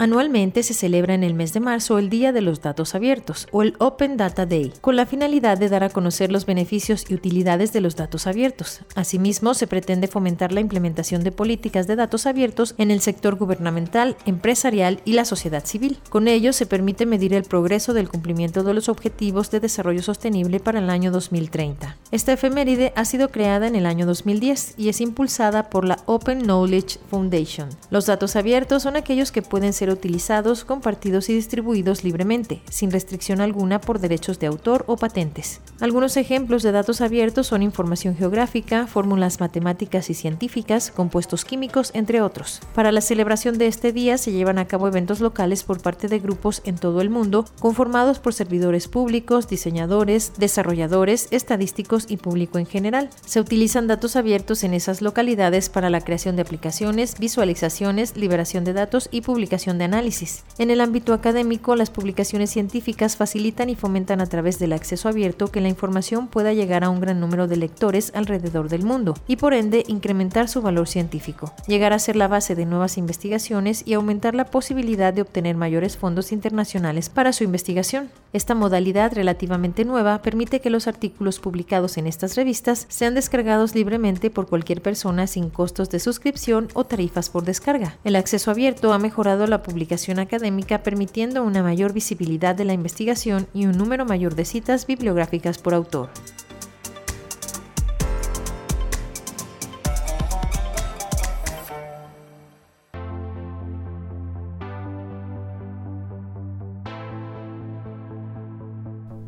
Anualmente 0.00 0.62
se 0.62 0.74
celebra 0.74 1.14
en 1.14 1.24
el 1.24 1.34
mes 1.34 1.52
de 1.52 1.58
marzo 1.58 1.98
el 1.98 2.08
Día 2.08 2.30
de 2.30 2.40
los 2.40 2.62
Datos 2.62 2.94
Abiertos 2.94 3.48
o 3.50 3.64
el 3.64 3.74
Open 3.78 4.16
Data 4.16 4.46
Day, 4.46 4.72
con 4.80 4.94
la 4.94 5.06
finalidad 5.06 5.58
de 5.58 5.68
dar 5.68 5.82
a 5.82 5.88
conocer 5.88 6.30
los 6.30 6.46
beneficios 6.46 7.04
y 7.08 7.14
utilidades 7.14 7.72
de 7.72 7.80
los 7.80 7.96
datos 7.96 8.28
abiertos. 8.28 8.82
Asimismo, 8.94 9.54
se 9.54 9.66
pretende 9.66 10.06
fomentar 10.06 10.52
la 10.52 10.60
implementación 10.60 11.24
de 11.24 11.32
políticas 11.32 11.88
de 11.88 11.96
datos 11.96 12.26
abiertos 12.26 12.76
en 12.78 12.92
el 12.92 13.00
sector 13.00 13.34
gubernamental, 13.34 14.16
empresarial 14.24 15.00
y 15.04 15.14
la 15.14 15.24
sociedad 15.24 15.64
civil. 15.64 15.98
Con 16.10 16.28
ello 16.28 16.52
se 16.52 16.66
permite 16.66 17.04
medir 17.04 17.34
el 17.34 17.42
progreso 17.42 17.92
del 17.92 18.08
cumplimiento 18.08 18.62
de 18.62 18.74
los 18.74 18.88
objetivos 18.88 19.50
de 19.50 19.58
desarrollo 19.58 20.04
sostenible 20.04 20.60
para 20.60 20.78
el 20.78 20.90
año 20.90 21.10
2030. 21.10 21.96
Esta 22.12 22.32
efeméride 22.32 22.92
ha 22.94 23.04
sido 23.04 23.30
creada 23.30 23.66
en 23.66 23.74
el 23.74 23.84
año 23.84 24.06
2010 24.06 24.74
y 24.76 24.90
es 24.90 25.00
impulsada 25.00 25.70
por 25.70 25.84
la 25.84 25.98
Open 26.06 26.42
Knowledge 26.42 27.00
Foundation. 27.10 27.68
Los 27.90 28.06
datos 28.06 28.36
abiertos 28.36 28.84
son 28.84 28.94
aquellos 28.94 29.32
que 29.32 29.42
pueden 29.42 29.72
utilizados, 29.92 30.64
compartidos 30.64 31.28
y 31.28 31.34
distribuidos 31.34 32.04
libremente, 32.04 32.60
sin 32.70 32.90
restricción 32.90 33.40
alguna 33.40 33.80
por 33.80 33.98
derechos 33.98 34.38
de 34.38 34.46
autor 34.46 34.84
o 34.86 34.96
patentes. 34.96 35.60
Algunos 35.80 36.16
ejemplos 36.16 36.62
de 36.62 36.72
datos 36.72 37.00
abiertos 37.00 37.46
son 37.46 37.62
información 37.62 38.16
geográfica, 38.16 38.86
fórmulas 38.86 39.40
matemáticas 39.40 40.10
y 40.10 40.14
científicas, 40.14 40.90
compuestos 40.90 41.44
químicos, 41.44 41.90
entre 41.94 42.20
otros. 42.20 42.60
Para 42.74 42.92
la 42.92 43.00
celebración 43.00 43.58
de 43.58 43.66
este 43.66 43.92
día 43.92 44.18
se 44.18 44.32
llevan 44.32 44.58
a 44.58 44.66
cabo 44.66 44.88
eventos 44.88 45.20
locales 45.20 45.62
por 45.64 45.80
parte 45.80 46.08
de 46.08 46.18
grupos 46.18 46.62
en 46.64 46.76
todo 46.76 47.00
el 47.00 47.10
mundo, 47.10 47.44
conformados 47.60 48.18
por 48.18 48.34
servidores 48.34 48.88
públicos, 48.88 49.48
diseñadores, 49.48 50.32
desarrolladores, 50.36 51.28
estadísticos 51.30 52.06
y 52.08 52.16
público 52.16 52.58
en 52.58 52.66
general. 52.66 53.10
Se 53.24 53.40
utilizan 53.40 53.86
datos 53.86 54.16
abiertos 54.16 54.64
en 54.64 54.74
esas 54.74 55.02
localidades 55.02 55.68
para 55.68 55.90
la 55.90 56.00
creación 56.00 56.36
de 56.36 56.42
aplicaciones, 56.42 57.18
visualizaciones, 57.18 58.16
liberación 58.16 58.64
de 58.64 58.72
datos 58.72 59.08
y 59.10 59.20
publicación 59.20 59.77
de 59.78 59.84
análisis. 59.84 60.44
En 60.58 60.70
el 60.70 60.80
ámbito 60.80 61.12
académico, 61.14 61.76
las 61.76 61.90
publicaciones 61.90 62.50
científicas 62.50 63.16
facilitan 63.16 63.70
y 63.70 63.76
fomentan 63.76 64.20
a 64.20 64.26
través 64.26 64.58
del 64.58 64.72
acceso 64.72 65.08
abierto 65.08 65.48
que 65.48 65.60
la 65.60 65.68
información 65.68 66.28
pueda 66.28 66.52
llegar 66.52 66.84
a 66.84 66.90
un 66.90 67.00
gran 67.00 67.20
número 67.20 67.46
de 67.46 67.56
lectores 67.56 68.12
alrededor 68.14 68.68
del 68.68 68.82
mundo 68.82 69.14
y 69.26 69.36
por 69.36 69.54
ende 69.54 69.84
incrementar 69.86 70.48
su 70.48 70.62
valor 70.62 70.88
científico, 70.88 71.52
llegar 71.66 71.92
a 71.92 71.98
ser 71.98 72.16
la 72.16 72.28
base 72.28 72.54
de 72.54 72.66
nuevas 72.66 72.98
investigaciones 72.98 73.82
y 73.86 73.94
aumentar 73.94 74.34
la 74.34 74.46
posibilidad 74.46 75.12
de 75.14 75.22
obtener 75.22 75.56
mayores 75.56 75.96
fondos 75.96 76.32
internacionales 76.32 77.08
para 77.08 77.32
su 77.32 77.44
investigación. 77.44 78.10
Esta 78.32 78.54
modalidad 78.54 79.12
relativamente 79.14 79.84
nueva 79.84 80.20
permite 80.22 80.60
que 80.60 80.70
los 80.70 80.86
artículos 80.86 81.38
publicados 81.38 81.96
en 81.96 82.06
estas 82.06 82.36
revistas 82.36 82.86
sean 82.88 83.14
descargados 83.14 83.74
libremente 83.74 84.30
por 84.30 84.48
cualquier 84.48 84.82
persona 84.82 85.26
sin 85.26 85.50
costos 85.50 85.90
de 85.90 86.00
suscripción 86.00 86.68
o 86.74 86.84
tarifas 86.84 87.30
por 87.30 87.44
descarga. 87.44 87.96
El 88.04 88.16
acceso 88.16 88.50
abierto 88.50 88.92
ha 88.92 88.98
mejorado 88.98 89.46
la 89.46 89.62
publicación 89.68 90.18
académica 90.18 90.82
permitiendo 90.82 91.44
una 91.44 91.62
mayor 91.62 91.92
visibilidad 91.92 92.54
de 92.54 92.64
la 92.64 92.72
investigación 92.72 93.46
y 93.52 93.66
un 93.66 93.76
número 93.76 94.06
mayor 94.06 94.34
de 94.34 94.46
citas 94.46 94.86
bibliográficas 94.86 95.58
por 95.58 95.74
autor. 95.74 96.08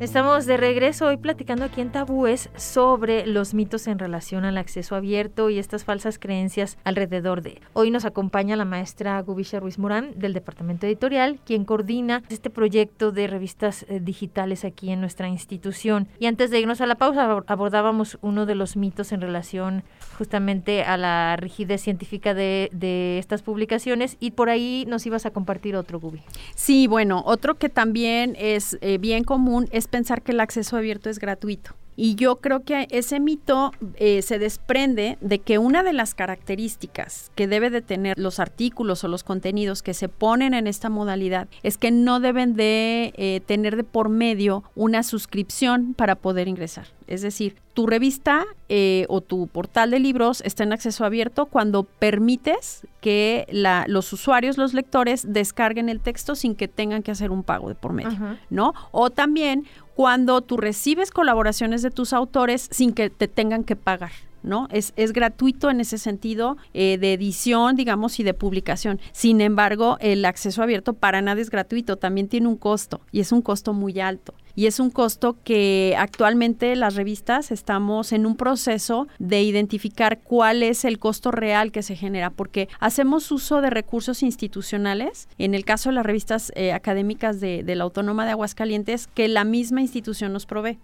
Estamos 0.00 0.46
de 0.46 0.56
regreso 0.56 1.08
hoy 1.08 1.18
platicando 1.18 1.66
aquí 1.66 1.82
en 1.82 1.92
Tabúes 1.92 2.48
sobre 2.56 3.26
los 3.26 3.52
mitos 3.52 3.86
en 3.86 3.98
relación 3.98 4.46
al 4.46 4.56
acceso 4.56 4.96
abierto 4.96 5.50
y 5.50 5.58
estas 5.58 5.84
falsas 5.84 6.18
creencias 6.18 6.78
alrededor 6.84 7.42
de. 7.42 7.60
Hoy 7.74 7.90
nos 7.90 8.06
acompaña 8.06 8.56
la 8.56 8.64
maestra 8.64 9.20
Gubisha 9.20 9.60
Ruiz 9.60 9.78
Morán 9.78 10.18
del 10.18 10.32
Departamento 10.32 10.86
Editorial, 10.86 11.38
quien 11.44 11.66
coordina 11.66 12.22
este 12.30 12.48
proyecto 12.48 13.12
de 13.12 13.26
revistas 13.26 13.84
eh, 13.90 14.00
digitales 14.00 14.64
aquí 14.64 14.90
en 14.90 15.02
nuestra 15.02 15.28
institución. 15.28 16.08
Y 16.18 16.24
antes 16.24 16.50
de 16.50 16.60
irnos 16.60 16.80
a 16.80 16.86
la 16.86 16.94
pausa 16.94 17.42
abordábamos 17.46 18.16
uno 18.22 18.46
de 18.46 18.54
los 18.54 18.78
mitos 18.78 19.12
en 19.12 19.20
relación 19.20 19.84
justamente 20.16 20.82
a 20.82 20.96
la 20.96 21.36
rigidez 21.36 21.82
científica 21.82 22.32
de, 22.32 22.70
de 22.72 23.18
estas 23.18 23.42
publicaciones 23.42 24.16
y 24.18 24.30
por 24.30 24.48
ahí 24.48 24.86
nos 24.88 25.04
ibas 25.04 25.26
a 25.26 25.30
compartir 25.30 25.76
otro, 25.76 26.00
Gubi. 26.00 26.22
Sí, 26.54 26.86
bueno, 26.86 27.22
otro 27.26 27.56
que 27.56 27.68
también 27.68 28.34
es 28.38 28.78
eh, 28.80 28.96
bien 28.96 29.24
común 29.24 29.68
es 29.72 29.89
pensar 29.90 30.22
que 30.22 30.32
el 30.32 30.40
acceso 30.40 30.76
abierto 30.76 31.10
es 31.10 31.18
gratuito. 31.18 31.74
Y 32.02 32.14
yo 32.14 32.36
creo 32.36 32.60
que 32.64 32.88
ese 32.90 33.20
mito 33.20 33.72
eh, 33.96 34.22
se 34.22 34.38
desprende 34.38 35.18
de 35.20 35.38
que 35.40 35.58
una 35.58 35.82
de 35.82 35.92
las 35.92 36.14
características 36.14 37.30
que 37.34 37.46
debe 37.46 37.68
de 37.68 37.82
tener 37.82 38.18
los 38.18 38.40
artículos 38.40 39.04
o 39.04 39.08
los 39.08 39.22
contenidos 39.22 39.82
que 39.82 39.92
se 39.92 40.08
ponen 40.08 40.54
en 40.54 40.66
esta 40.66 40.88
modalidad 40.88 41.46
es 41.62 41.76
que 41.76 41.90
no 41.90 42.18
deben 42.18 42.54
de 42.54 43.12
eh, 43.18 43.42
tener 43.44 43.76
de 43.76 43.84
por 43.84 44.08
medio 44.08 44.64
una 44.74 45.02
suscripción 45.02 45.92
para 45.92 46.14
poder 46.14 46.48
ingresar. 46.48 46.86
Es 47.06 47.20
decir, 47.20 47.56
tu 47.74 47.86
revista 47.86 48.46
eh, 48.68 49.04
o 49.08 49.20
tu 49.20 49.46
portal 49.48 49.90
de 49.90 49.98
libros 49.98 50.42
está 50.44 50.62
en 50.62 50.72
acceso 50.72 51.04
abierto 51.04 51.46
cuando 51.46 51.82
permites 51.82 52.86
que 53.00 53.46
los 53.88 54.12
usuarios, 54.12 54.58
los 54.58 54.74
lectores, 54.74 55.32
descarguen 55.32 55.88
el 55.88 56.00
texto 56.00 56.34
sin 56.34 56.54
que 56.54 56.68
tengan 56.68 57.02
que 57.02 57.10
hacer 57.10 57.30
un 57.30 57.42
pago 57.42 57.68
de 57.68 57.74
por 57.74 57.92
medio, 57.92 58.38
¿no? 58.48 58.74
O 58.92 59.10
también 59.10 59.66
cuando 60.00 60.40
tú 60.40 60.56
recibes 60.56 61.10
colaboraciones 61.10 61.82
de 61.82 61.90
tus 61.90 62.14
autores 62.14 62.68
sin 62.70 62.94
que 62.94 63.10
te 63.10 63.28
tengan 63.28 63.64
que 63.64 63.76
pagar. 63.76 64.12
¿no? 64.42 64.66
Es, 64.70 64.94
es 64.96 65.12
gratuito 65.12 65.68
en 65.68 65.78
ese 65.78 65.98
sentido 65.98 66.56
eh, 66.72 66.96
de 66.96 67.12
edición, 67.12 67.76
digamos, 67.76 68.18
y 68.18 68.22
de 68.22 68.32
publicación. 68.32 68.98
Sin 69.12 69.42
embargo, 69.42 69.98
el 70.00 70.24
acceso 70.24 70.62
abierto 70.62 70.94
para 70.94 71.20
nada 71.20 71.38
es 71.42 71.50
gratuito, 71.50 71.98
también 71.98 72.28
tiene 72.28 72.48
un 72.48 72.56
costo 72.56 73.02
y 73.12 73.20
es 73.20 73.30
un 73.30 73.42
costo 73.42 73.74
muy 73.74 74.00
alto 74.00 74.32
y 74.60 74.66
es 74.66 74.78
un 74.78 74.90
costo 74.90 75.38
que 75.42 75.94
actualmente 75.96 76.76
las 76.76 76.94
revistas 76.94 77.50
estamos 77.50 78.12
en 78.12 78.26
un 78.26 78.36
proceso 78.36 79.08
de 79.18 79.42
identificar 79.42 80.20
cuál 80.20 80.62
es 80.62 80.84
el 80.84 80.98
costo 80.98 81.30
real 81.30 81.72
que 81.72 81.82
se 81.82 81.96
genera, 81.96 82.28
porque 82.28 82.68
hacemos 82.78 83.32
uso 83.32 83.62
de 83.62 83.70
recursos 83.70 84.22
institucionales, 84.22 85.30
en 85.38 85.54
el 85.54 85.64
caso 85.64 85.88
de 85.88 85.94
las 85.94 86.04
revistas 86.04 86.52
eh, 86.56 86.74
académicas 86.74 87.40
de, 87.40 87.64
la 87.74 87.84
Autónoma 87.84 88.26
de 88.26 88.32
Aguascalientes, 88.32 89.06
que 89.06 89.28
la 89.28 89.44
misma 89.44 89.80
institución 89.80 90.34
nos 90.34 90.44
provee. 90.44 90.78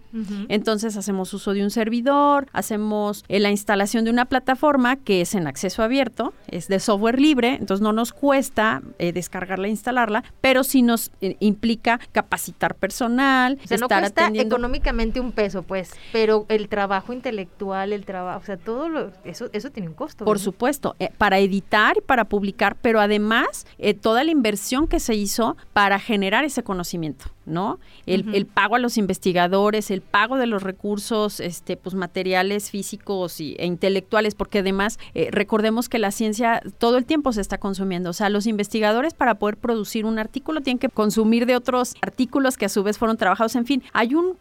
Entonces 0.49 0.97
hacemos 0.97 1.35
uso 1.35 1.53
de 1.53 1.63
un 1.63 1.71
servidor, 1.71 2.47
hacemos 2.55 3.27
eh, 3.29 3.41
la 3.41 3.51
instalación 3.51 4.07
de 4.07 4.11
una 4.11 4.25
plataforma 4.25 4.97
que 4.97 5.21
es 5.21 5.35
en 5.35 5.47
acceso 5.47 5.83
abierto, 5.83 6.33
es 6.49 6.69
de 6.69 6.81
software 6.81 7.21
libre, 7.21 7.59
entonces 7.61 7.83
no 7.83 7.93
nos 7.93 8.15
cuesta 8.15 8.81
eh, 8.99 9.13
descargarla 9.13 9.67
e 9.67 9.71
instalarla, 9.71 10.25
pero 10.41 10.65
sí 10.65 10.81
nos 10.81 11.11
implica 11.21 12.01
capacitar 12.13 12.75
personal, 12.75 13.59
o 13.67 13.69
sea, 13.69 13.79
no 13.79 13.89
cuesta 13.89 14.31
económicamente 14.35 15.21
un 15.21 15.33
peso, 15.33 15.63
pues, 15.63 15.91
pero 16.13 16.47
el 16.49 16.69
trabajo 16.69 17.13
intelectual, 17.13 17.93
el 17.93 18.05
trabajo, 18.05 18.41
o 18.41 18.45
sea, 18.45 18.57
todo 18.57 18.89
lo, 18.89 19.13
eso, 19.25 19.49
eso 19.53 19.71
tiene 19.71 19.89
un 19.89 19.95
costo. 19.95 20.25
Por 20.25 20.39
supuesto, 20.39 20.97
eh, 20.99 21.11
para 21.17 21.39
editar 21.39 21.99
y 21.99 22.01
para 22.01 22.25
publicar, 22.25 22.77
pero 22.81 23.01
además 23.01 23.67
eh, 23.79 23.95
toda 23.95 24.25
la 24.25 24.31
inversión 24.31 24.89
que 24.89 25.01
se 25.01 25.15
hizo 25.15 25.57
para 25.73 25.99
generar 25.99 26.45
ese 26.45 26.63
conocimiento. 26.63 27.27
¿No? 27.47 27.79
El, 28.07 28.47
pago 28.47 28.77
a 28.77 28.79
los 28.79 28.99
investigadores, 28.99 29.91
el 29.91 30.01
pago 30.01 30.37
de 30.37 30.47
los 30.47 30.63
recursos, 30.63 31.41
este, 31.41 31.77
pues 31.77 31.95
materiales 31.95 32.71
físicos 32.71 33.41
y, 33.41 33.57
e 33.59 33.67
intelectuales, 33.67 34.35
porque 34.35 34.61
además 34.61 34.99
eh, 35.15 35.29
recordemos 35.31 35.89
que 35.89 35.99
la 35.99 36.11
ciencia 36.11 36.61
todo 36.79 36.97
el 36.99 37.05
tiempo 37.05 37.33
se 37.33 37.41
está 37.41 37.59
consumiendo. 37.59 38.11
O 38.11 38.13
sea, 38.13 38.29
los 38.31 38.47
investigadores 38.47 39.15
para 39.15 39.37
poder 39.37 39.57
producir 39.57 40.05
un 40.05 40.19
artículo 40.19 40.61
tienen 40.61 40.79
que 40.79 40.89
consumir 40.89 41.47
de 41.47 41.57
otros 41.57 41.95
artículos 42.03 42.57
que 42.57 42.67
a 42.67 42.69
su 42.69 42.83
vez 42.83 42.99
fueron 42.99 43.17
trabajados. 43.17 43.57
En 43.57 43.67
fin, 43.67 43.83
hay 43.93 44.15
un, 44.15 44.37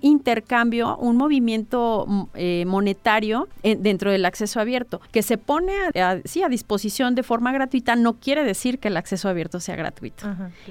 intercambio, 0.00 0.96
un 0.96 1.16
movimiento 1.16 2.04
mm, 2.06 2.22
eh, 2.34 2.64
monetario 2.66 3.48
dentro 3.62 4.10
del 4.10 4.24
acceso 4.24 4.60
abierto 4.60 5.00
que 5.12 5.22
se 5.22 5.38
pone 5.38 5.72
a, 5.94 6.18
sí, 6.24 6.42
a 6.42 6.48
disposición 6.48 7.14
de 7.14 7.22
forma 7.22 7.52
gratuita. 7.52 7.96
No 7.96 8.14
quiere 8.14 8.44
decir 8.44 8.78
que 8.78 8.88
el 8.88 8.96
acceso 8.96 9.28
abierto 9.28 9.60
sea 9.60 9.76
gratuito. 9.76 10.26